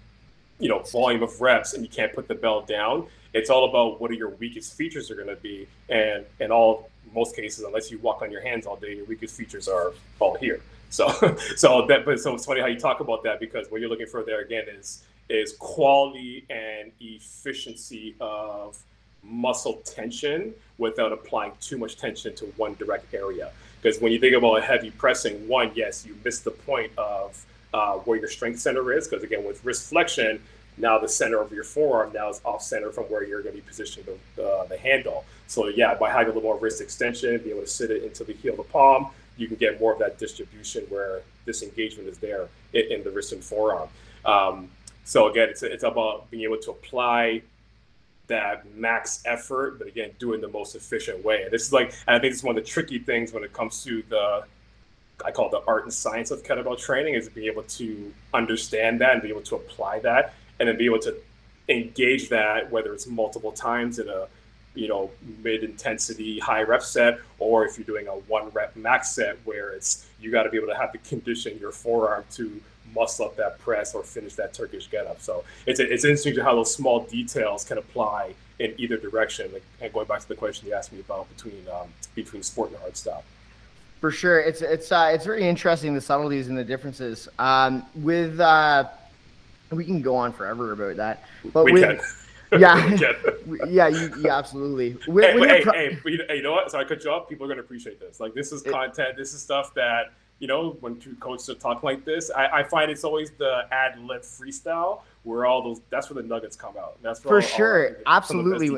[0.59, 4.01] you know volume of reps and you can't put the bell down it's all about
[4.01, 5.67] what are your weakest features are going to be.
[5.89, 9.37] And in all most cases unless you walk on your hands all day your weakest
[9.37, 10.61] features are all here.
[10.89, 11.09] So
[11.57, 14.07] so that but so it's funny how you talk about that because what you're looking
[14.07, 18.79] for there again is is quality and efficiency of
[19.23, 23.51] muscle tension without applying too much tension to one direct area.
[23.81, 27.45] Because when you think about a heavy pressing one yes you miss the point of
[27.75, 30.41] uh, where your strength center is because again with wrist flexion
[30.77, 33.61] now the center of your forearm now is off center from where you're going to
[33.61, 35.25] be positioning the, uh, the handle.
[35.47, 38.25] So yeah, by having a little more wrist extension, be able to sit it into
[38.25, 42.09] the heel of the palm, you can get more of that distribution where this engagement
[42.09, 43.89] is there in, in the wrist and forearm.
[44.25, 44.71] Um,
[45.05, 47.43] so again, it's it's about being able to apply
[48.27, 51.43] that max effort, but again, do it in the most efficient way.
[51.43, 53.53] And this is like, and I think it's one of the tricky things when it
[53.53, 54.45] comes to the
[55.25, 59.13] I call the art and science of kettlebell training is being able to understand that
[59.13, 61.17] and be able to apply that and then be able to
[61.69, 64.27] engage that whether it's multiple times in a
[64.75, 65.11] you know
[65.43, 69.71] mid intensity high rep set or if you're doing a one rep max set where
[69.71, 72.61] it's you got to be able to have to condition your forearm to
[72.95, 76.43] muscle up that press or finish that turkish get up so it's it's interesting to
[76.43, 79.53] how those small details can apply in either direction.
[79.53, 82.71] Like, and going back to the question you asked me about between um, between sport
[82.71, 83.25] and hard style
[84.05, 88.39] for sure it's it's uh, it's very interesting the subtleties and the differences um, with
[88.39, 88.87] uh,
[89.71, 91.25] we can go on forever about that.
[91.55, 92.01] But we with, can.
[92.61, 92.87] Yeah,
[93.67, 94.91] yeah, you, yeah, absolutely.
[95.07, 96.71] Hey, hey, pro- hey, you, hey, you know what?
[96.71, 97.31] So I cut you off.
[97.31, 98.21] People are gonna appreciate this.
[98.21, 99.17] Like, this is content.
[99.17, 102.31] This is stuff that you know when two coaches are talking like this.
[102.31, 106.29] I, I find it's always the ad lib freestyle where all those that's where the
[106.29, 107.03] nuggets come out.
[107.03, 108.71] That's for all, sure, all, absolutely.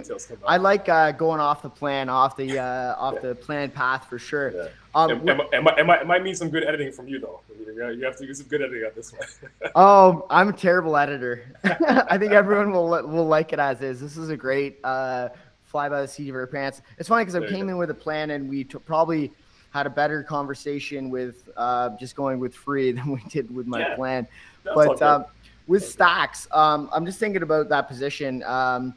[0.46, 3.20] I like uh, going off the plan, off the uh, off yeah.
[3.20, 4.52] the planned path for sure.
[4.54, 4.68] Yeah.
[4.94, 7.40] Um, it, it, it, might, it, might, mean some good editing from you though.
[7.58, 9.28] You have to use some good editing on this one.
[9.74, 11.52] oh, I'm a terrible editor.
[11.64, 14.00] I think everyone will will like it as is.
[14.00, 15.28] This is a great uh,
[15.64, 16.80] fly by the seat of our pants.
[16.98, 19.32] It's funny because I came in with a plan and we t- probably
[19.70, 23.80] had a better conversation with uh, just going with free than we did with my
[23.80, 24.26] yeah, plan.
[24.64, 25.26] But um,
[25.66, 28.42] with stacks, um, I'm just thinking about that position.
[28.44, 28.94] Um,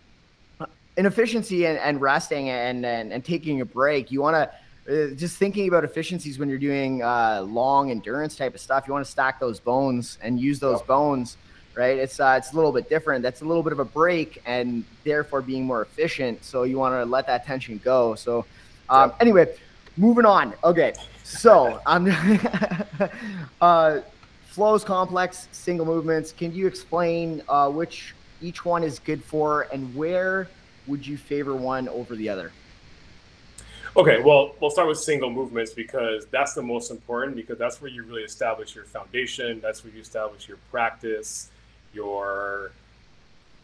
[0.98, 4.12] inefficiency and, and resting and, and, and taking a break.
[4.12, 4.52] You want to
[4.90, 8.86] uh, just thinking about efficiencies when you're doing uh, long endurance type of stuff.
[8.86, 11.38] You want to stack those bones and use those bones,
[11.76, 11.98] right?
[11.98, 13.24] It's uh, it's a little bit different.
[13.24, 16.44] That's a little bit of a break and therefore being more efficient.
[16.44, 18.16] So you want to let that tension go.
[18.16, 18.46] So
[18.90, 19.56] um, anyway,
[19.96, 20.54] moving on.
[20.64, 22.08] Okay, so I'm
[23.62, 24.00] uh,
[24.60, 26.34] flows complex single movements.
[26.34, 30.50] Can you explain uh, which each one is good for and where
[30.86, 32.52] would you favor one over the other?
[33.96, 37.90] Okay, well, we'll start with single movements because that's the most important because that's where
[37.90, 39.62] you really establish your foundation.
[39.62, 41.50] That's where you establish your practice,
[41.94, 42.72] your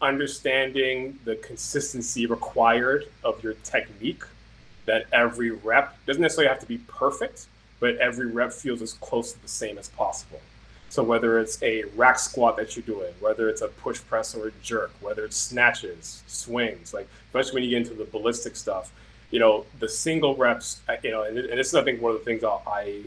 [0.00, 4.24] understanding the consistency required of your technique.
[4.86, 7.48] That every rep doesn't necessarily have to be perfect,
[7.80, 10.40] but every rep feels as close to the same as possible.
[10.88, 14.48] So whether it's a rack squat that you're doing, whether it's a push press or
[14.48, 18.92] a jerk, whether it's snatches, swings, like especially when you get into the ballistic stuff,
[19.30, 22.18] you know, the single reps, you know, and, and this is I think one of
[22.18, 23.02] the things I'll, I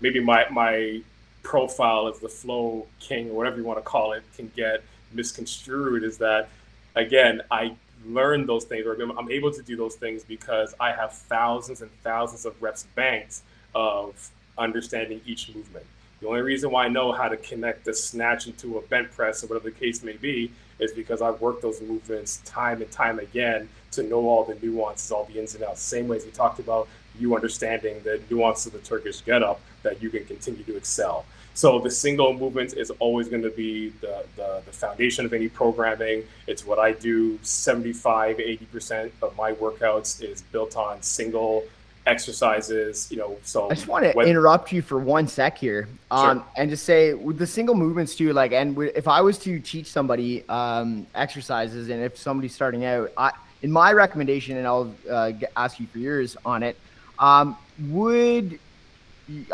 [0.00, 1.02] maybe my my
[1.42, 6.04] profile as the flow king or whatever you want to call it can get misconstrued
[6.04, 6.48] is that
[6.94, 7.74] again I
[8.06, 11.90] learned those things or I'm able to do those things because I have thousands and
[12.02, 13.40] thousands of reps banked
[13.74, 15.86] of understanding each movement.
[16.20, 19.42] The only reason why I know how to connect the snatch into a bent press
[19.42, 23.18] or whatever the case may be is because I've worked those movements time and time
[23.18, 25.80] again to know all the nuances, all the ins and outs.
[25.80, 30.02] Same way as we talked about you understanding the nuance of the Turkish getup that
[30.02, 31.24] you can continue to excel.
[31.54, 35.48] So the single movement is always going to be the, the, the, foundation of any
[35.48, 36.24] programming.
[36.46, 41.64] It's what I do 75, 80% of my workouts is built on single
[42.06, 45.88] exercises, you know, so I just want to when, interrupt you for one sec here.
[46.10, 46.46] Um, sure.
[46.56, 49.86] and just say with the single movements too, like, and if I was to teach
[49.86, 53.32] somebody, um, exercises and if somebody's starting out, I,
[53.62, 56.76] in my recommendation, and I'll, uh, ask you for yours on it,
[57.18, 57.56] um,
[57.88, 58.58] would,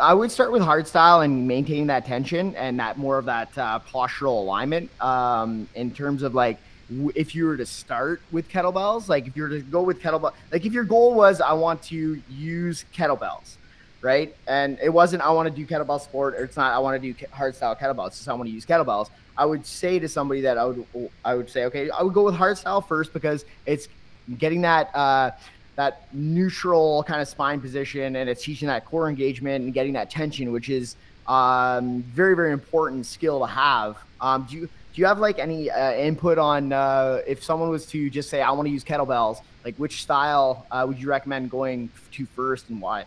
[0.01, 3.55] I would start with hard style and maintaining that tension and that more of that
[3.57, 6.57] uh, postural alignment um, in terms of like
[6.89, 10.33] if you were to start with kettlebells, like if you were to go with kettlebell,
[10.51, 13.57] like if your goal was I want to use kettlebells,
[14.01, 14.35] right?
[14.47, 17.13] And it wasn't I want to do kettlebell sport, or it's not I want to
[17.13, 18.07] do hard style kettlebells.
[18.07, 19.09] It's just I want to use kettlebells.
[19.37, 20.85] I would say to somebody that I would
[21.25, 23.89] I would say okay, I would go with hard style first because it's
[24.37, 25.31] getting that uh,
[25.75, 30.09] that neutral kind of spine position and it's teaching that core engagement and getting that
[30.09, 30.95] tension, which is
[31.27, 33.97] um, very very important skill to have.
[34.21, 37.85] Um, do you do you have like any uh, input on uh, if someone was
[37.85, 41.51] to just say I want to use kettlebells, like which style uh, would you recommend
[41.51, 43.05] going to first and why?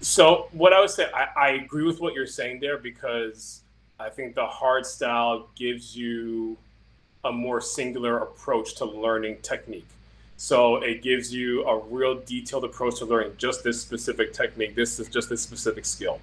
[0.00, 3.60] So what I would say, I, I agree with what you're saying there because
[4.00, 6.56] I think the hard style gives you
[7.22, 9.86] a more singular approach to learning technique.
[10.36, 14.74] So it gives you a real detailed approach to learning just this specific technique.
[14.74, 16.18] This is just this specific skill.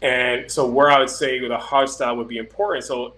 [0.00, 2.86] And so where I would say the hard style would be important.
[2.86, 3.16] So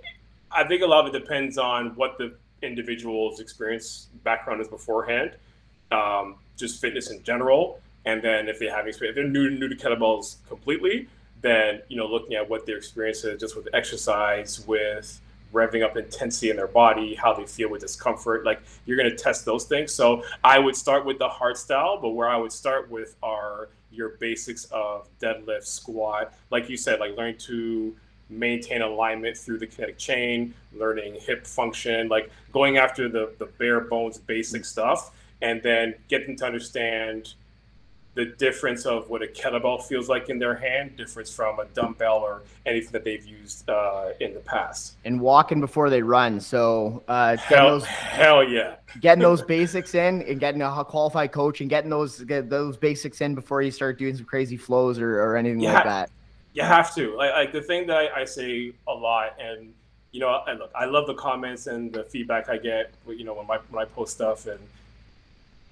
[0.54, 5.32] I think a lot of it depends on what the individual's experience background is beforehand,
[5.90, 9.68] um, just fitness in general, and then if they have experience, if they're new new
[9.68, 11.08] to kettlebells completely,
[11.40, 15.20] then you know looking at what their experience is just with exercise, with
[15.52, 18.44] revving up intensity in their body, how they feel with discomfort.
[18.44, 19.92] Like you're going to test those things.
[19.92, 23.68] So I would start with the hard style, but where I would start with are
[23.90, 27.94] your basics of deadlift, squat, like you said, like learning to
[28.38, 33.80] maintain alignment through the kinetic chain, learning hip function, like going after the, the bare
[33.80, 37.34] bones basic stuff, and then getting to understand
[38.14, 42.18] the difference of what a kettlebell feels like in their hand, difference from a dumbbell
[42.18, 44.96] or anything that they've used uh, in the past.
[45.06, 46.38] And walking before they run.
[46.38, 51.62] So uh, hell, those, hell yeah, getting those basics in and getting a qualified coach
[51.62, 55.22] and getting those get those basics in before you start doing some crazy flows or,
[55.22, 55.74] or anything yeah.
[55.74, 56.10] like that.
[56.54, 57.16] You have to.
[57.16, 59.72] Like, like the thing that I, I, say a lot, and
[60.10, 62.92] you know, I look, I love the comments and the feedback I get.
[63.06, 64.60] You know, when I when I post stuff, and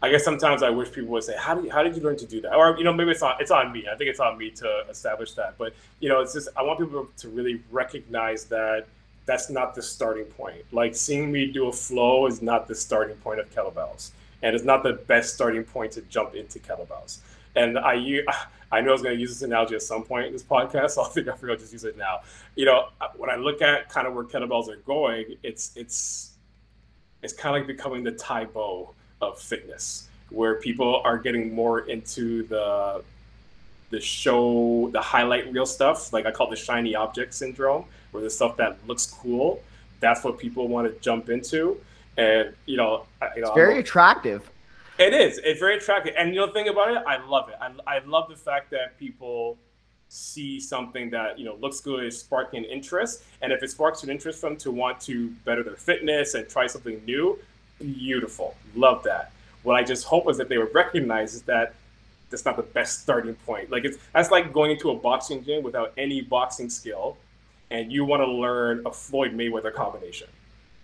[0.00, 2.16] I guess sometimes I wish people would say, "How do you, how did you learn
[2.16, 3.86] to do that?" Or you know, maybe it's on it's on me.
[3.92, 5.58] I think it's on me to establish that.
[5.58, 8.86] But you know, it's just I want people to really recognize that
[9.26, 10.64] that's not the starting point.
[10.72, 14.12] Like seeing me do a flow is not the starting point of kettlebells,
[14.42, 17.18] and it's not the best starting point to jump into kettlebells.
[17.54, 18.22] And I
[18.72, 20.90] I know I was going to use this analogy at some point in this podcast,
[20.94, 22.20] so I think I forgot to just use it now.
[22.56, 26.34] You know, when I look at kind of where kettlebells are going, it's it's
[27.22, 31.80] it's kind of like becoming the Tae Bo of fitness, where people are getting more
[31.80, 33.02] into the
[33.90, 36.12] the show, the highlight reel stuff.
[36.12, 39.62] Like I call it the shiny object syndrome, where the stuff that looks cool,
[39.98, 41.80] that's what people want to jump into.
[42.16, 44.48] And you know, you know, it's very attractive.
[45.00, 45.40] It is.
[45.42, 46.14] It's very attractive.
[46.16, 47.56] And you know the thing about it, I love it.
[47.58, 49.56] I, I love the fact that people
[50.08, 53.22] see something that you know looks good is sparking interest.
[53.40, 56.48] And if it sparks an interest for them to want to better their fitness and
[56.48, 57.38] try something new
[57.78, 58.54] beautiful.
[58.74, 59.32] Love that.
[59.62, 61.74] What i just hope is that they would recognize is that
[62.28, 63.70] that's not the best starting point.
[63.70, 67.16] Like it's that's like going into a boxing gym without any boxing skill
[67.70, 70.28] and you want to learn a floyd mayweather combination.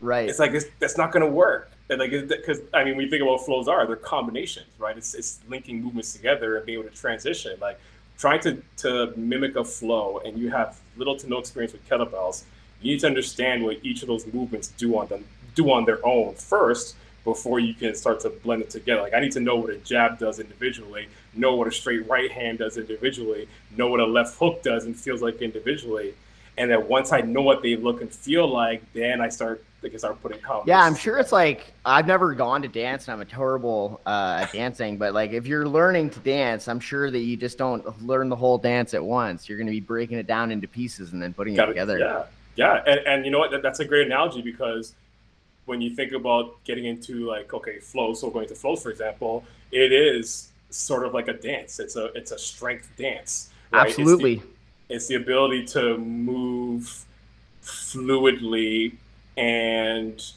[0.00, 0.28] Right.
[0.28, 3.22] It's like it's, that's not going to work and like because I mean, you think
[3.22, 4.96] about flows are, they're combinations, right?
[4.96, 7.56] It's it's linking movements together and being able to transition.
[7.60, 7.78] Like
[8.18, 12.44] trying to to mimic a flow, and you have little to no experience with kettlebells.
[12.80, 16.04] You need to understand what each of those movements do on them do on their
[16.06, 19.02] own first before you can start to blend it together.
[19.02, 22.30] Like I need to know what a jab does individually, know what a straight right
[22.30, 26.14] hand does individually, know what a left hook does and feels like individually.
[26.58, 29.90] And then once I know what they look and feel like, then I start they
[29.90, 30.66] can start putting combos.
[30.66, 34.40] Yeah, I'm sure it's like I've never gone to dance and I'm a terrible uh,
[34.42, 38.04] at dancing, but like if you're learning to dance, I'm sure that you just don't
[38.04, 39.48] learn the whole dance at once.
[39.48, 41.98] You're going to be breaking it down into pieces and then putting Got it together.
[41.98, 42.24] Yeah,
[42.56, 43.62] yeah, and, and you know what?
[43.62, 44.94] That's a great analogy because
[45.66, 49.44] when you think about getting into like okay flows, so going to flows for example,
[49.70, 51.78] it is sort of like a dance.
[51.78, 53.50] It's a it's a strength dance.
[53.70, 53.86] Right?
[53.86, 54.34] Absolutely.
[54.34, 57.04] It's the, it's the ability to move
[57.62, 58.96] fluidly
[59.36, 60.32] and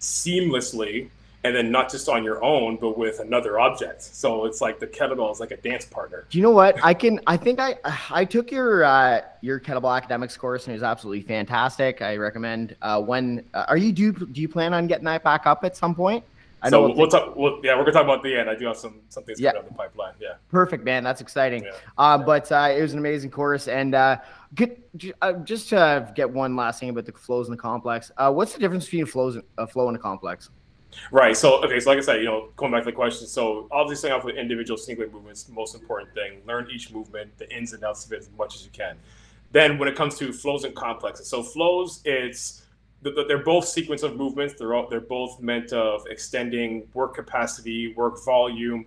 [0.00, 1.08] seamlessly
[1.44, 4.86] and then not just on your own but with another object so it's like the
[4.86, 7.76] kettlebell is like a dance partner do you know what i can i think i
[8.10, 12.74] i took your uh your kettlebell academics course and it was absolutely fantastic i recommend
[12.82, 15.76] uh when uh, are you do do you plan on getting that back up at
[15.76, 16.24] some point
[16.64, 17.36] I so we'll, we'll talk.
[17.36, 18.48] We'll, yeah, we're gonna talk about the end.
[18.48, 19.50] I do have some some things yeah.
[19.50, 20.14] coming down the pipeline.
[20.18, 20.36] Yeah.
[20.50, 21.04] Perfect, man.
[21.04, 21.64] That's exciting.
[21.64, 21.72] Yeah.
[21.98, 24.16] Uh, but uh, it was an amazing course, and uh,
[24.54, 24.78] get,
[25.22, 28.10] uh, just to get one last thing about the flows in the complex.
[28.16, 30.50] Uh, what's the difference between flows a flow in a complex?
[31.10, 31.36] Right.
[31.36, 31.80] So okay.
[31.80, 33.26] So like I said, you know, going back to the question.
[33.26, 36.40] So obviously, starting off with individual single movements, most important thing.
[36.46, 38.96] Learn each movement, the ins and outs of it as much as you can.
[39.52, 42.62] Then when it comes to flows and complexes, so flows, it's
[43.02, 44.54] they're both sequence of movements.
[44.58, 48.86] They're all, they're both meant of extending work capacity, work volume.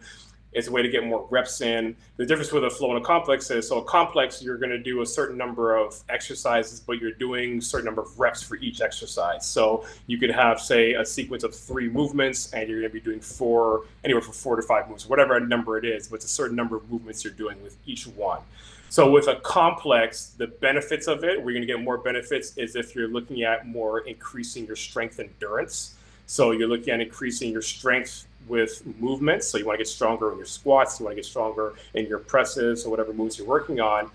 [0.57, 1.95] It's a way to get more reps in.
[2.15, 4.79] The difference with a flow and a complex is so a complex you're going to
[4.79, 8.55] do a certain number of exercises, but you're doing a certain number of reps for
[8.55, 9.47] each exercise.
[9.47, 12.99] So you could have say a sequence of three movements, and you're going to be
[12.99, 16.07] doing four anywhere from four to five moves, whatever number it is.
[16.07, 18.41] But it's a certain number of movements you're doing with each one.
[18.89, 22.75] So with a complex, the benefits of it, we're going to get more benefits is
[22.75, 25.93] if you're looking at more increasing your strength endurance.
[26.25, 29.47] So you're looking at increasing your strength with movements.
[29.47, 32.05] So you want to get stronger in your squats, you want to get stronger in
[32.07, 34.09] your presses or whatever moves you're working on.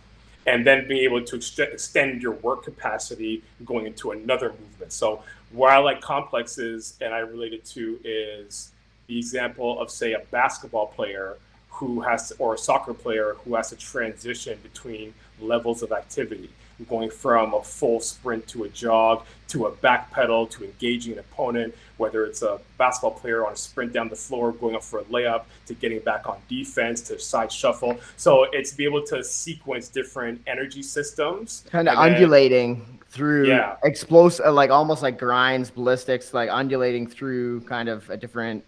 [0.47, 4.93] And then being able to ex- extend your work capacity going into another movement.
[4.93, 5.23] So
[5.53, 8.73] why I like complexes and I relate it to is
[9.07, 11.37] the example of say a basketball player
[11.69, 16.51] who has to, or a soccer player who has to transition between levels of activity
[16.85, 21.19] going from a full sprint to a jog to a back pedal to engaging an
[21.19, 24.99] opponent whether it's a basketball player on a sprint down the floor going up for
[24.99, 27.97] a layup to getting back on defense to side shuffle.
[28.17, 31.65] So it's be able to sequence different energy systems.
[31.71, 33.77] Kind of undulating then, through yeah.
[33.85, 38.65] explosive uh, like almost like grinds ballistics like undulating through kind of a different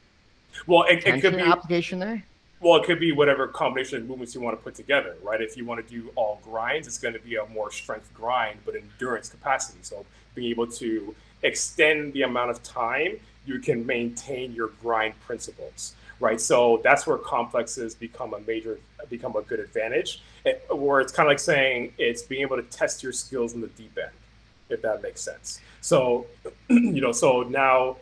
[0.67, 2.23] well it, it could be application there
[2.65, 5.43] well, it could be whatever combination of movements you want to put together, right?
[5.43, 8.61] If you want to do all grinds, it's going to be a more strength grind,
[8.65, 9.81] but endurance capacity.
[9.83, 15.95] So being able to extend the amount of time you can maintain your grind principles,
[16.21, 16.41] right?
[16.41, 18.79] So that's where complexes become a major,
[19.11, 20.23] become a good advantage.
[20.71, 23.67] Where it's kind of like saying it's being able to test your skills in the
[23.69, 24.13] deep end,
[24.71, 25.61] if that makes sense.
[25.83, 26.27] So,
[26.71, 27.97] you know, so now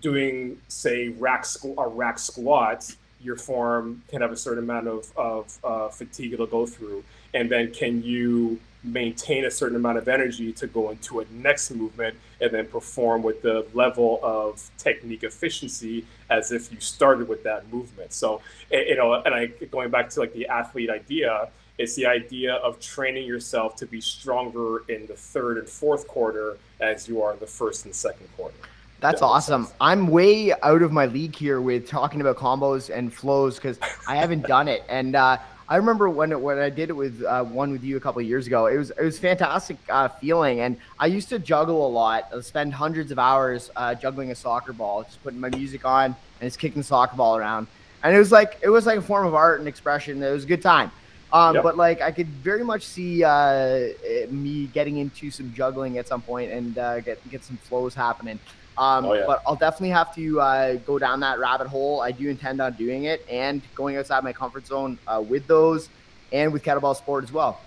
[0.00, 1.44] doing say rack
[1.76, 6.46] a rack squats your form can have a certain amount of, of uh, fatigue it'll
[6.46, 7.04] go through.
[7.34, 11.70] And then can you maintain a certain amount of energy to go into a next
[11.70, 17.44] movement and then perform with the level of technique efficiency as if you started with
[17.44, 18.12] that movement?
[18.12, 18.40] So
[18.72, 21.48] you know and i going back to like the athlete idea
[21.78, 26.58] it's the idea of training yourself to be stronger in the third and fourth quarter
[26.80, 28.56] as you are in the first and second quarter
[29.02, 29.66] that's awesome.
[29.80, 34.14] I'm way out of my league here with talking about combos and flows because I
[34.14, 34.84] haven't done it.
[34.88, 35.38] And uh,
[35.68, 38.22] I remember when it, when I did it with uh, one with you a couple
[38.22, 38.66] years ago.
[38.66, 40.60] It was it was fantastic uh, feeling.
[40.60, 42.28] And I used to juggle a lot.
[42.32, 46.14] I spend hundreds of hours uh, juggling a soccer ball, just putting my music on
[46.40, 47.66] and just kicking the soccer ball around.
[48.04, 50.22] And it was like it was like a form of art and expression.
[50.22, 50.92] It was a good time.
[51.32, 51.64] Um, yep.
[51.64, 53.88] But like I could very much see uh,
[54.30, 58.38] me getting into some juggling at some point and uh, get get some flows happening.
[58.78, 59.24] Um, oh, yeah.
[59.26, 62.00] But I'll definitely have to uh, go down that rabbit hole.
[62.00, 65.88] I do intend on doing it and going outside my comfort zone uh, with those
[66.32, 67.60] and with kettlebell sport as well.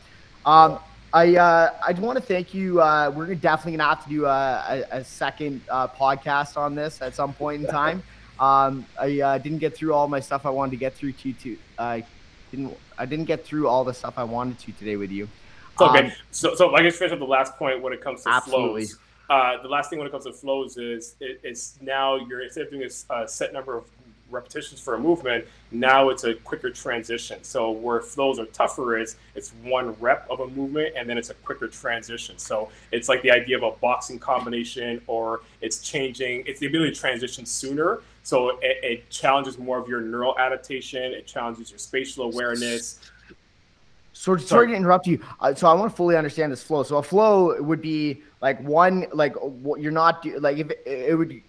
[0.45, 0.80] Um,
[1.14, 2.82] I uh, I want to thank you.
[2.82, 7.01] Uh, we're definitely gonna have to do a, a, a second uh, podcast on this
[7.01, 8.03] at some point in time.
[8.39, 11.34] Um, I uh, didn't get through all my stuff I wanted to get through to
[11.34, 12.01] to uh,
[12.51, 15.30] didn't I didn't get through all the stuff I wanted to today with you.
[15.80, 16.08] okay.
[16.08, 18.86] Um, so so I guess finish up the last point when it comes to absolutely.
[18.86, 18.99] flows.
[19.30, 22.65] Uh, the last thing when it comes to flows is it, it's now you're instead
[22.65, 23.86] of doing a, set number of
[24.30, 27.43] repetitions for a movement, now it's a quicker transition.
[27.43, 31.30] So where flows are tougher is it's one rep of a movement and then it's
[31.30, 32.38] a quicker transition.
[32.38, 36.93] So it's like the idea of a boxing combination or it's changing, it's the ability
[36.93, 38.01] to transition sooner.
[38.23, 42.99] So it, it challenges more of your neural adaptation, it challenges your spatial awareness.
[44.13, 45.21] So sorry, sorry to interrupt you.
[45.39, 46.84] Uh, so I want to fully understand this flow.
[46.84, 50.83] So a flow would be like one, like what you're not do, like if it,
[50.86, 51.41] it would,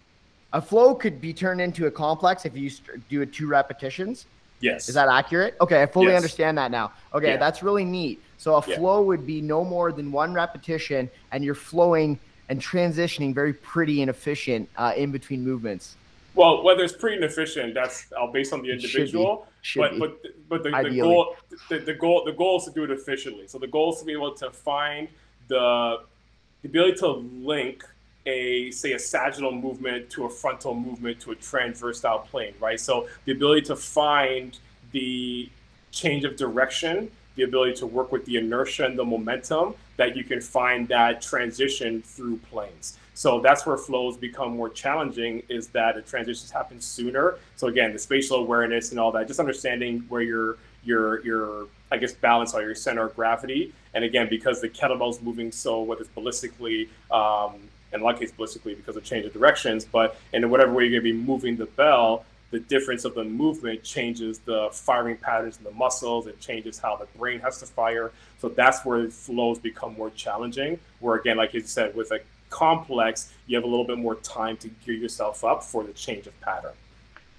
[0.53, 2.71] a flow could be turned into a complex if you
[3.09, 4.27] do it two repetitions.
[4.61, 4.89] Yes.
[4.89, 5.57] Is that accurate?
[5.61, 6.17] Okay, I fully yes.
[6.17, 6.93] understand that now.
[7.13, 7.37] Okay, yeah.
[7.37, 8.23] that's really neat.
[8.39, 8.77] So a yeah.
[8.77, 12.19] flow would be no more than one repetition, and you're flowing
[12.49, 15.97] and transitioning very pretty and efficient uh, in between movements.
[16.35, 19.47] Well, whether it's pretty and efficient, that's uh, based on the individual.
[19.63, 21.35] Should but, but but the, the goal
[21.69, 23.47] the, the goal the goal is to do it efficiently.
[23.49, 25.09] So the goal is to be able to find
[25.49, 26.03] the
[26.63, 27.85] the ability to link
[28.27, 32.81] a say a sagittal movement to a frontal movement to a transversal plane, right?
[32.81, 34.59] So the ability to find
[34.93, 35.49] the
[35.93, 40.25] change of direction, the ability to work with the inertia and the momentum that you
[40.25, 42.99] can find that transition through planes.
[43.15, 47.39] So that's where flows become more challenging is that the transitions happen sooner.
[47.57, 51.99] So again, the spatial awareness and all that, just understanding where your your your I
[51.99, 53.73] guess balance or your center of gravity.
[53.97, 57.55] And again, because the kettlebell's moving so whether it's ballistically, um,
[57.95, 60.85] in a lot of cases ballistically because of change of directions, but in whatever way
[60.85, 65.57] you're gonna be moving the bell, the difference of the movement changes the firing patterns
[65.57, 66.27] in the muscles.
[66.27, 68.13] It changes how the brain has to fire.
[68.39, 70.79] So that's where flows become more challenging.
[71.01, 72.21] Where again, like you said, with a
[72.51, 76.27] complex, you have a little bit more time to gear yourself up for the change
[76.27, 76.75] of pattern.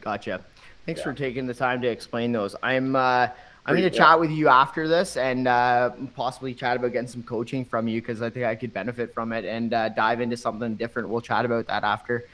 [0.02, 0.44] Gotcha.
[0.88, 1.04] Thanks yeah.
[1.04, 2.56] for taking the time to explain those.
[2.64, 3.28] I'm uh,
[3.68, 4.04] I'm going to yeah.
[4.06, 8.00] chat with you after this and uh, possibly chat about getting some coaching from you
[8.00, 11.10] because I think I could benefit from it and uh, dive into something different.
[11.10, 12.26] We'll chat about that after.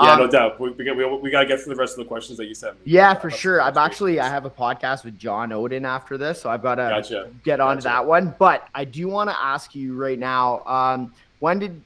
[0.00, 0.58] Yeah, um, no doubt.
[0.58, 2.46] We, we, got, we, we got to get through the rest of the questions that
[2.46, 2.80] you sent me.
[2.92, 3.60] Yeah, for sure.
[3.60, 6.82] I've actually I have a podcast with John Odin after this, so I've got to
[6.82, 7.30] gotcha.
[7.44, 7.84] get on gotcha.
[7.84, 8.34] that one.
[8.38, 10.64] But I do want to ask you right now.
[10.64, 11.80] Um, when did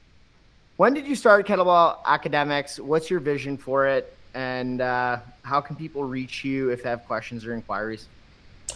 [0.77, 2.79] when did you start kettlebell academics?
[2.79, 7.05] What's your vision for it, and uh, how can people reach you if they have
[7.05, 8.07] questions or inquiries?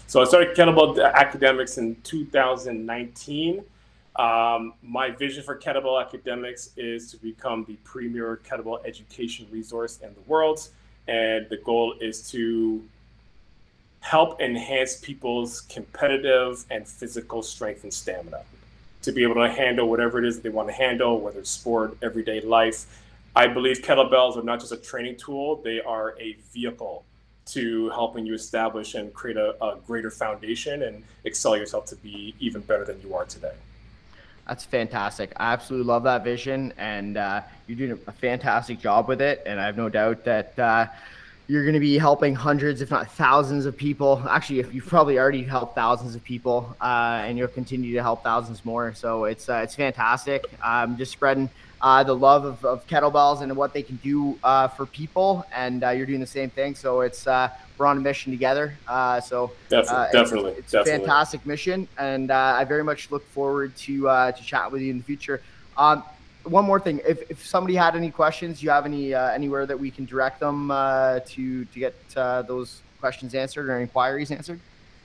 [0.07, 3.63] So I started Kettlebell Academics in 2019.
[4.15, 10.13] Um, my vision for Kettlebell Academics is to become the premier kettlebell education resource in
[10.13, 10.67] the world.
[11.07, 12.83] And the goal is to
[14.01, 18.41] help enhance people's competitive and physical strength and stamina
[19.01, 21.97] to be able to handle whatever it is they want to handle, whether it's sport,
[22.01, 22.85] everyday life.
[23.35, 27.05] I believe kettlebells are not just a training tool, they are a vehicle
[27.53, 32.35] to helping you establish and create a, a greater foundation and excel yourself to be
[32.39, 33.53] even better than you are today.
[34.47, 35.31] That's fantastic.
[35.37, 39.43] I absolutely love that vision, and uh, you're doing a fantastic job with it.
[39.45, 40.87] And I have no doubt that uh,
[41.47, 44.23] you're going to be helping hundreds, if not thousands, of people.
[44.27, 48.65] Actually, you've probably already helped thousands of people, uh, and you'll continue to help thousands
[48.65, 48.91] more.
[48.95, 50.45] So it's uh, it's fantastic.
[50.63, 51.47] Um, just spreading
[51.81, 55.45] uh, the love of, of, kettlebells and what they can do uh, for people.
[55.53, 56.75] And uh, you're doing the same thing.
[56.75, 58.75] So it's uh, we're on a mission together.
[58.87, 60.91] Uh, so definitely, definitely, it's, it's definitely.
[60.91, 64.97] a fantastic mission, and I very much look forward to to chat with you in
[64.97, 65.41] the future.
[65.77, 66.03] Um,
[66.43, 69.91] one more thing, if, if somebody had any questions, you have any anywhere that we
[69.91, 71.95] can direct them to to get
[72.47, 74.59] those questions answered or inquiries answered?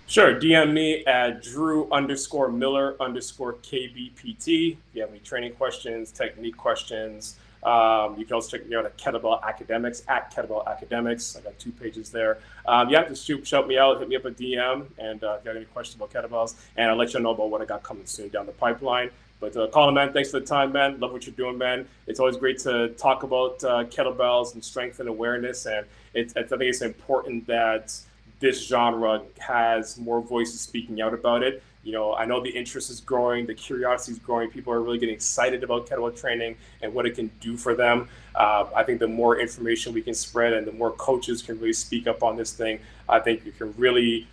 [0.07, 0.39] Sure.
[0.39, 4.73] DM me at Drew underscore Miller underscore KBPT.
[4.73, 8.85] If you have any training questions, technique questions, um, you can also check me out
[8.85, 11.37] at Kettlebell Academics at Kettlebell Academics.
[11.37, 12.39] I got two pages there.
[12.67, 15.45] Um, you have to shout me out, hit me up a DM, and uh, if
[15.45, 17.83] you have any questions about kettlebells, and I'll let you know about what I got
[17.83, 19.11] coming soon down the pipeline.
[19.41, 21.01] But uh, Colin, man, thanks for the time, man.
[21.01, 21.89] Love what you're doing, man.
[22.07, 26.53] It's always great to talk about uh, kettlebells and strength and awareness, and it's, it's
[26.53, 27.99] I think it's important that
[28.45, 31.63] this genre has more voices speaking out about it.
[31.83, 34.51] You know, I know the interest is growing, the curiosity is growing.
[34.51, 38.07] People are really getting excited about kettlebell training and what it can do for them.
[38.35, 41.73] Uh, I think the more information we can spread and the more coaches can really
[41.73, 44.27] speak up on this thing, I think you can really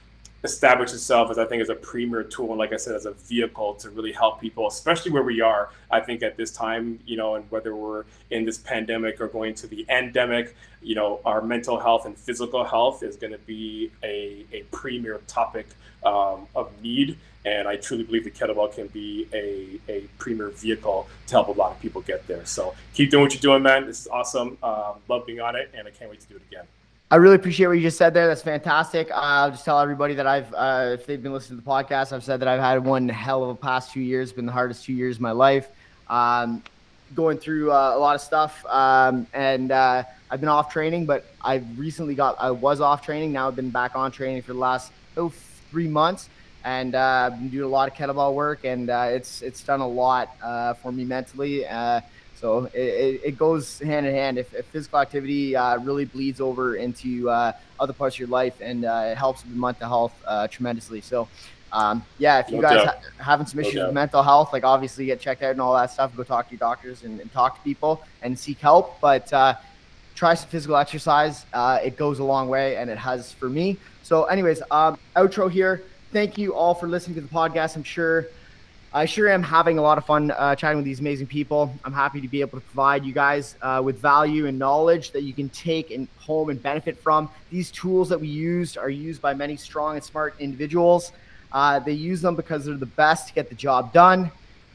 [0.44, 3.12] establish itself as I think as a premier tool and like I said as a
[3.12, 5.70] vehicle to really help people, especially where we are.
[5.90, 9.54] I think at this time, you know, and whether we're in this pandemic or going
[9.56, 13.92] to the endemic, you know, our mental health and physical health is going to be
[14.04, 15.68] a, a premier topic
[16.04, 17.18] um, of need.
[17.44, 21.52] And I truly believe the kettlebell can be a, a premier vehicle to help a
[21.52, 22.46] lot of people get there.
[22.46, 23.88] So keep doing what you're doing, man.
[23.88, 24.58] This is awesome.
[24.62, 26.66] Um, love being on it, and I can't wait to do it again.
[27.12, 28.26] I really appreciate what you just said there.
[28.26, 29.12] That's fantastic.
[29.12, 32.14] Uh, I'll just tell everybody that I've, uh, if they've been listening to the podcast,
[32.14, 34.86] I've said that I've had one hell of a past two years, been the hardest
[34.86, 35.68] two years of my life.
[36.08, 36.64] Um,
[37.14, 41.26] going through uh, a lot of stuff, um, and uh, I've been off training, but
[41.42, 43.34] I recently got, I was off training.
[43.34, 45.34] Now I've been back on training for the last oh,
[45.70, 46.30] three months,
[46.64, 49.82] and uh, I've been doing a lot of kettlebell work, and uh, it's it's done
[49.82, 50.30] a lot
[50.78, 51.66] for me mentally.
[52.42, 54.40] So it, it, goes hand in hand.
[54.40, 58.60] If, if physical activity uh, really bleeds over into uh, other parts of your life,
[58.62, 61.02] and uh, it helps with mental health uh, tremendously.
[61.02, 61.28] So,
[61.72, 64.64] um, yeah, if you no guys ha- having some issues no with mental health, like
[64.64, 67.32] obviously get checked out and all that stuff, go talk to your doctors and, and
[67.32, 69.00] talk to people and seek help.
[69.00, 69.54] But uh,
[70.16, 71.46] try some physical exercise.
[71.54, 73.78] Uh, it goes a long way, and it has for me.
[74.02, 75.84] So, anyways, um, outro here.
[76.12, 77.76] Thank you all for listening to the podcast.
[77.76, 78.28] I'm sure
[78.94, 81.74] I sure am having a lot of fun uh, chatting with these amazing people.
[81.86, 85.24] I'm happy to be able to provide you guys uh, with value and knowledge that
[85.24, 87.30] you can take and home and benefit from.
[87.52, 91.14] These tools that we used are used by many strong and smart individuals.
[91.54, 94.30] Uh, they use them because they're the best to get the job done.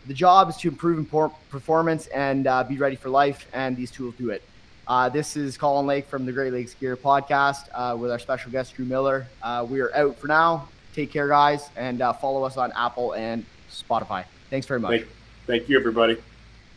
[0.06, 1.10] The job is to improve
[1.50, 4.42] performance and uh, be ready for life, and these tools do it.
[4.88, 8.50] Uh, this is Colin Lake from the Great Lakes Girya podcast uh, with our special
[8.50, 9.26] guest, Drew Miller.
[9.68, 10.70] we are out for now.
[10.94, 13.44] Take care, guys, and follow us on Apple and
[13.82, 14.24] Spotify.
[14.50, 14.90] Thanks very much.
[14.90, 15.08] Thank,
[15.46, 16.16] thank you, everybody.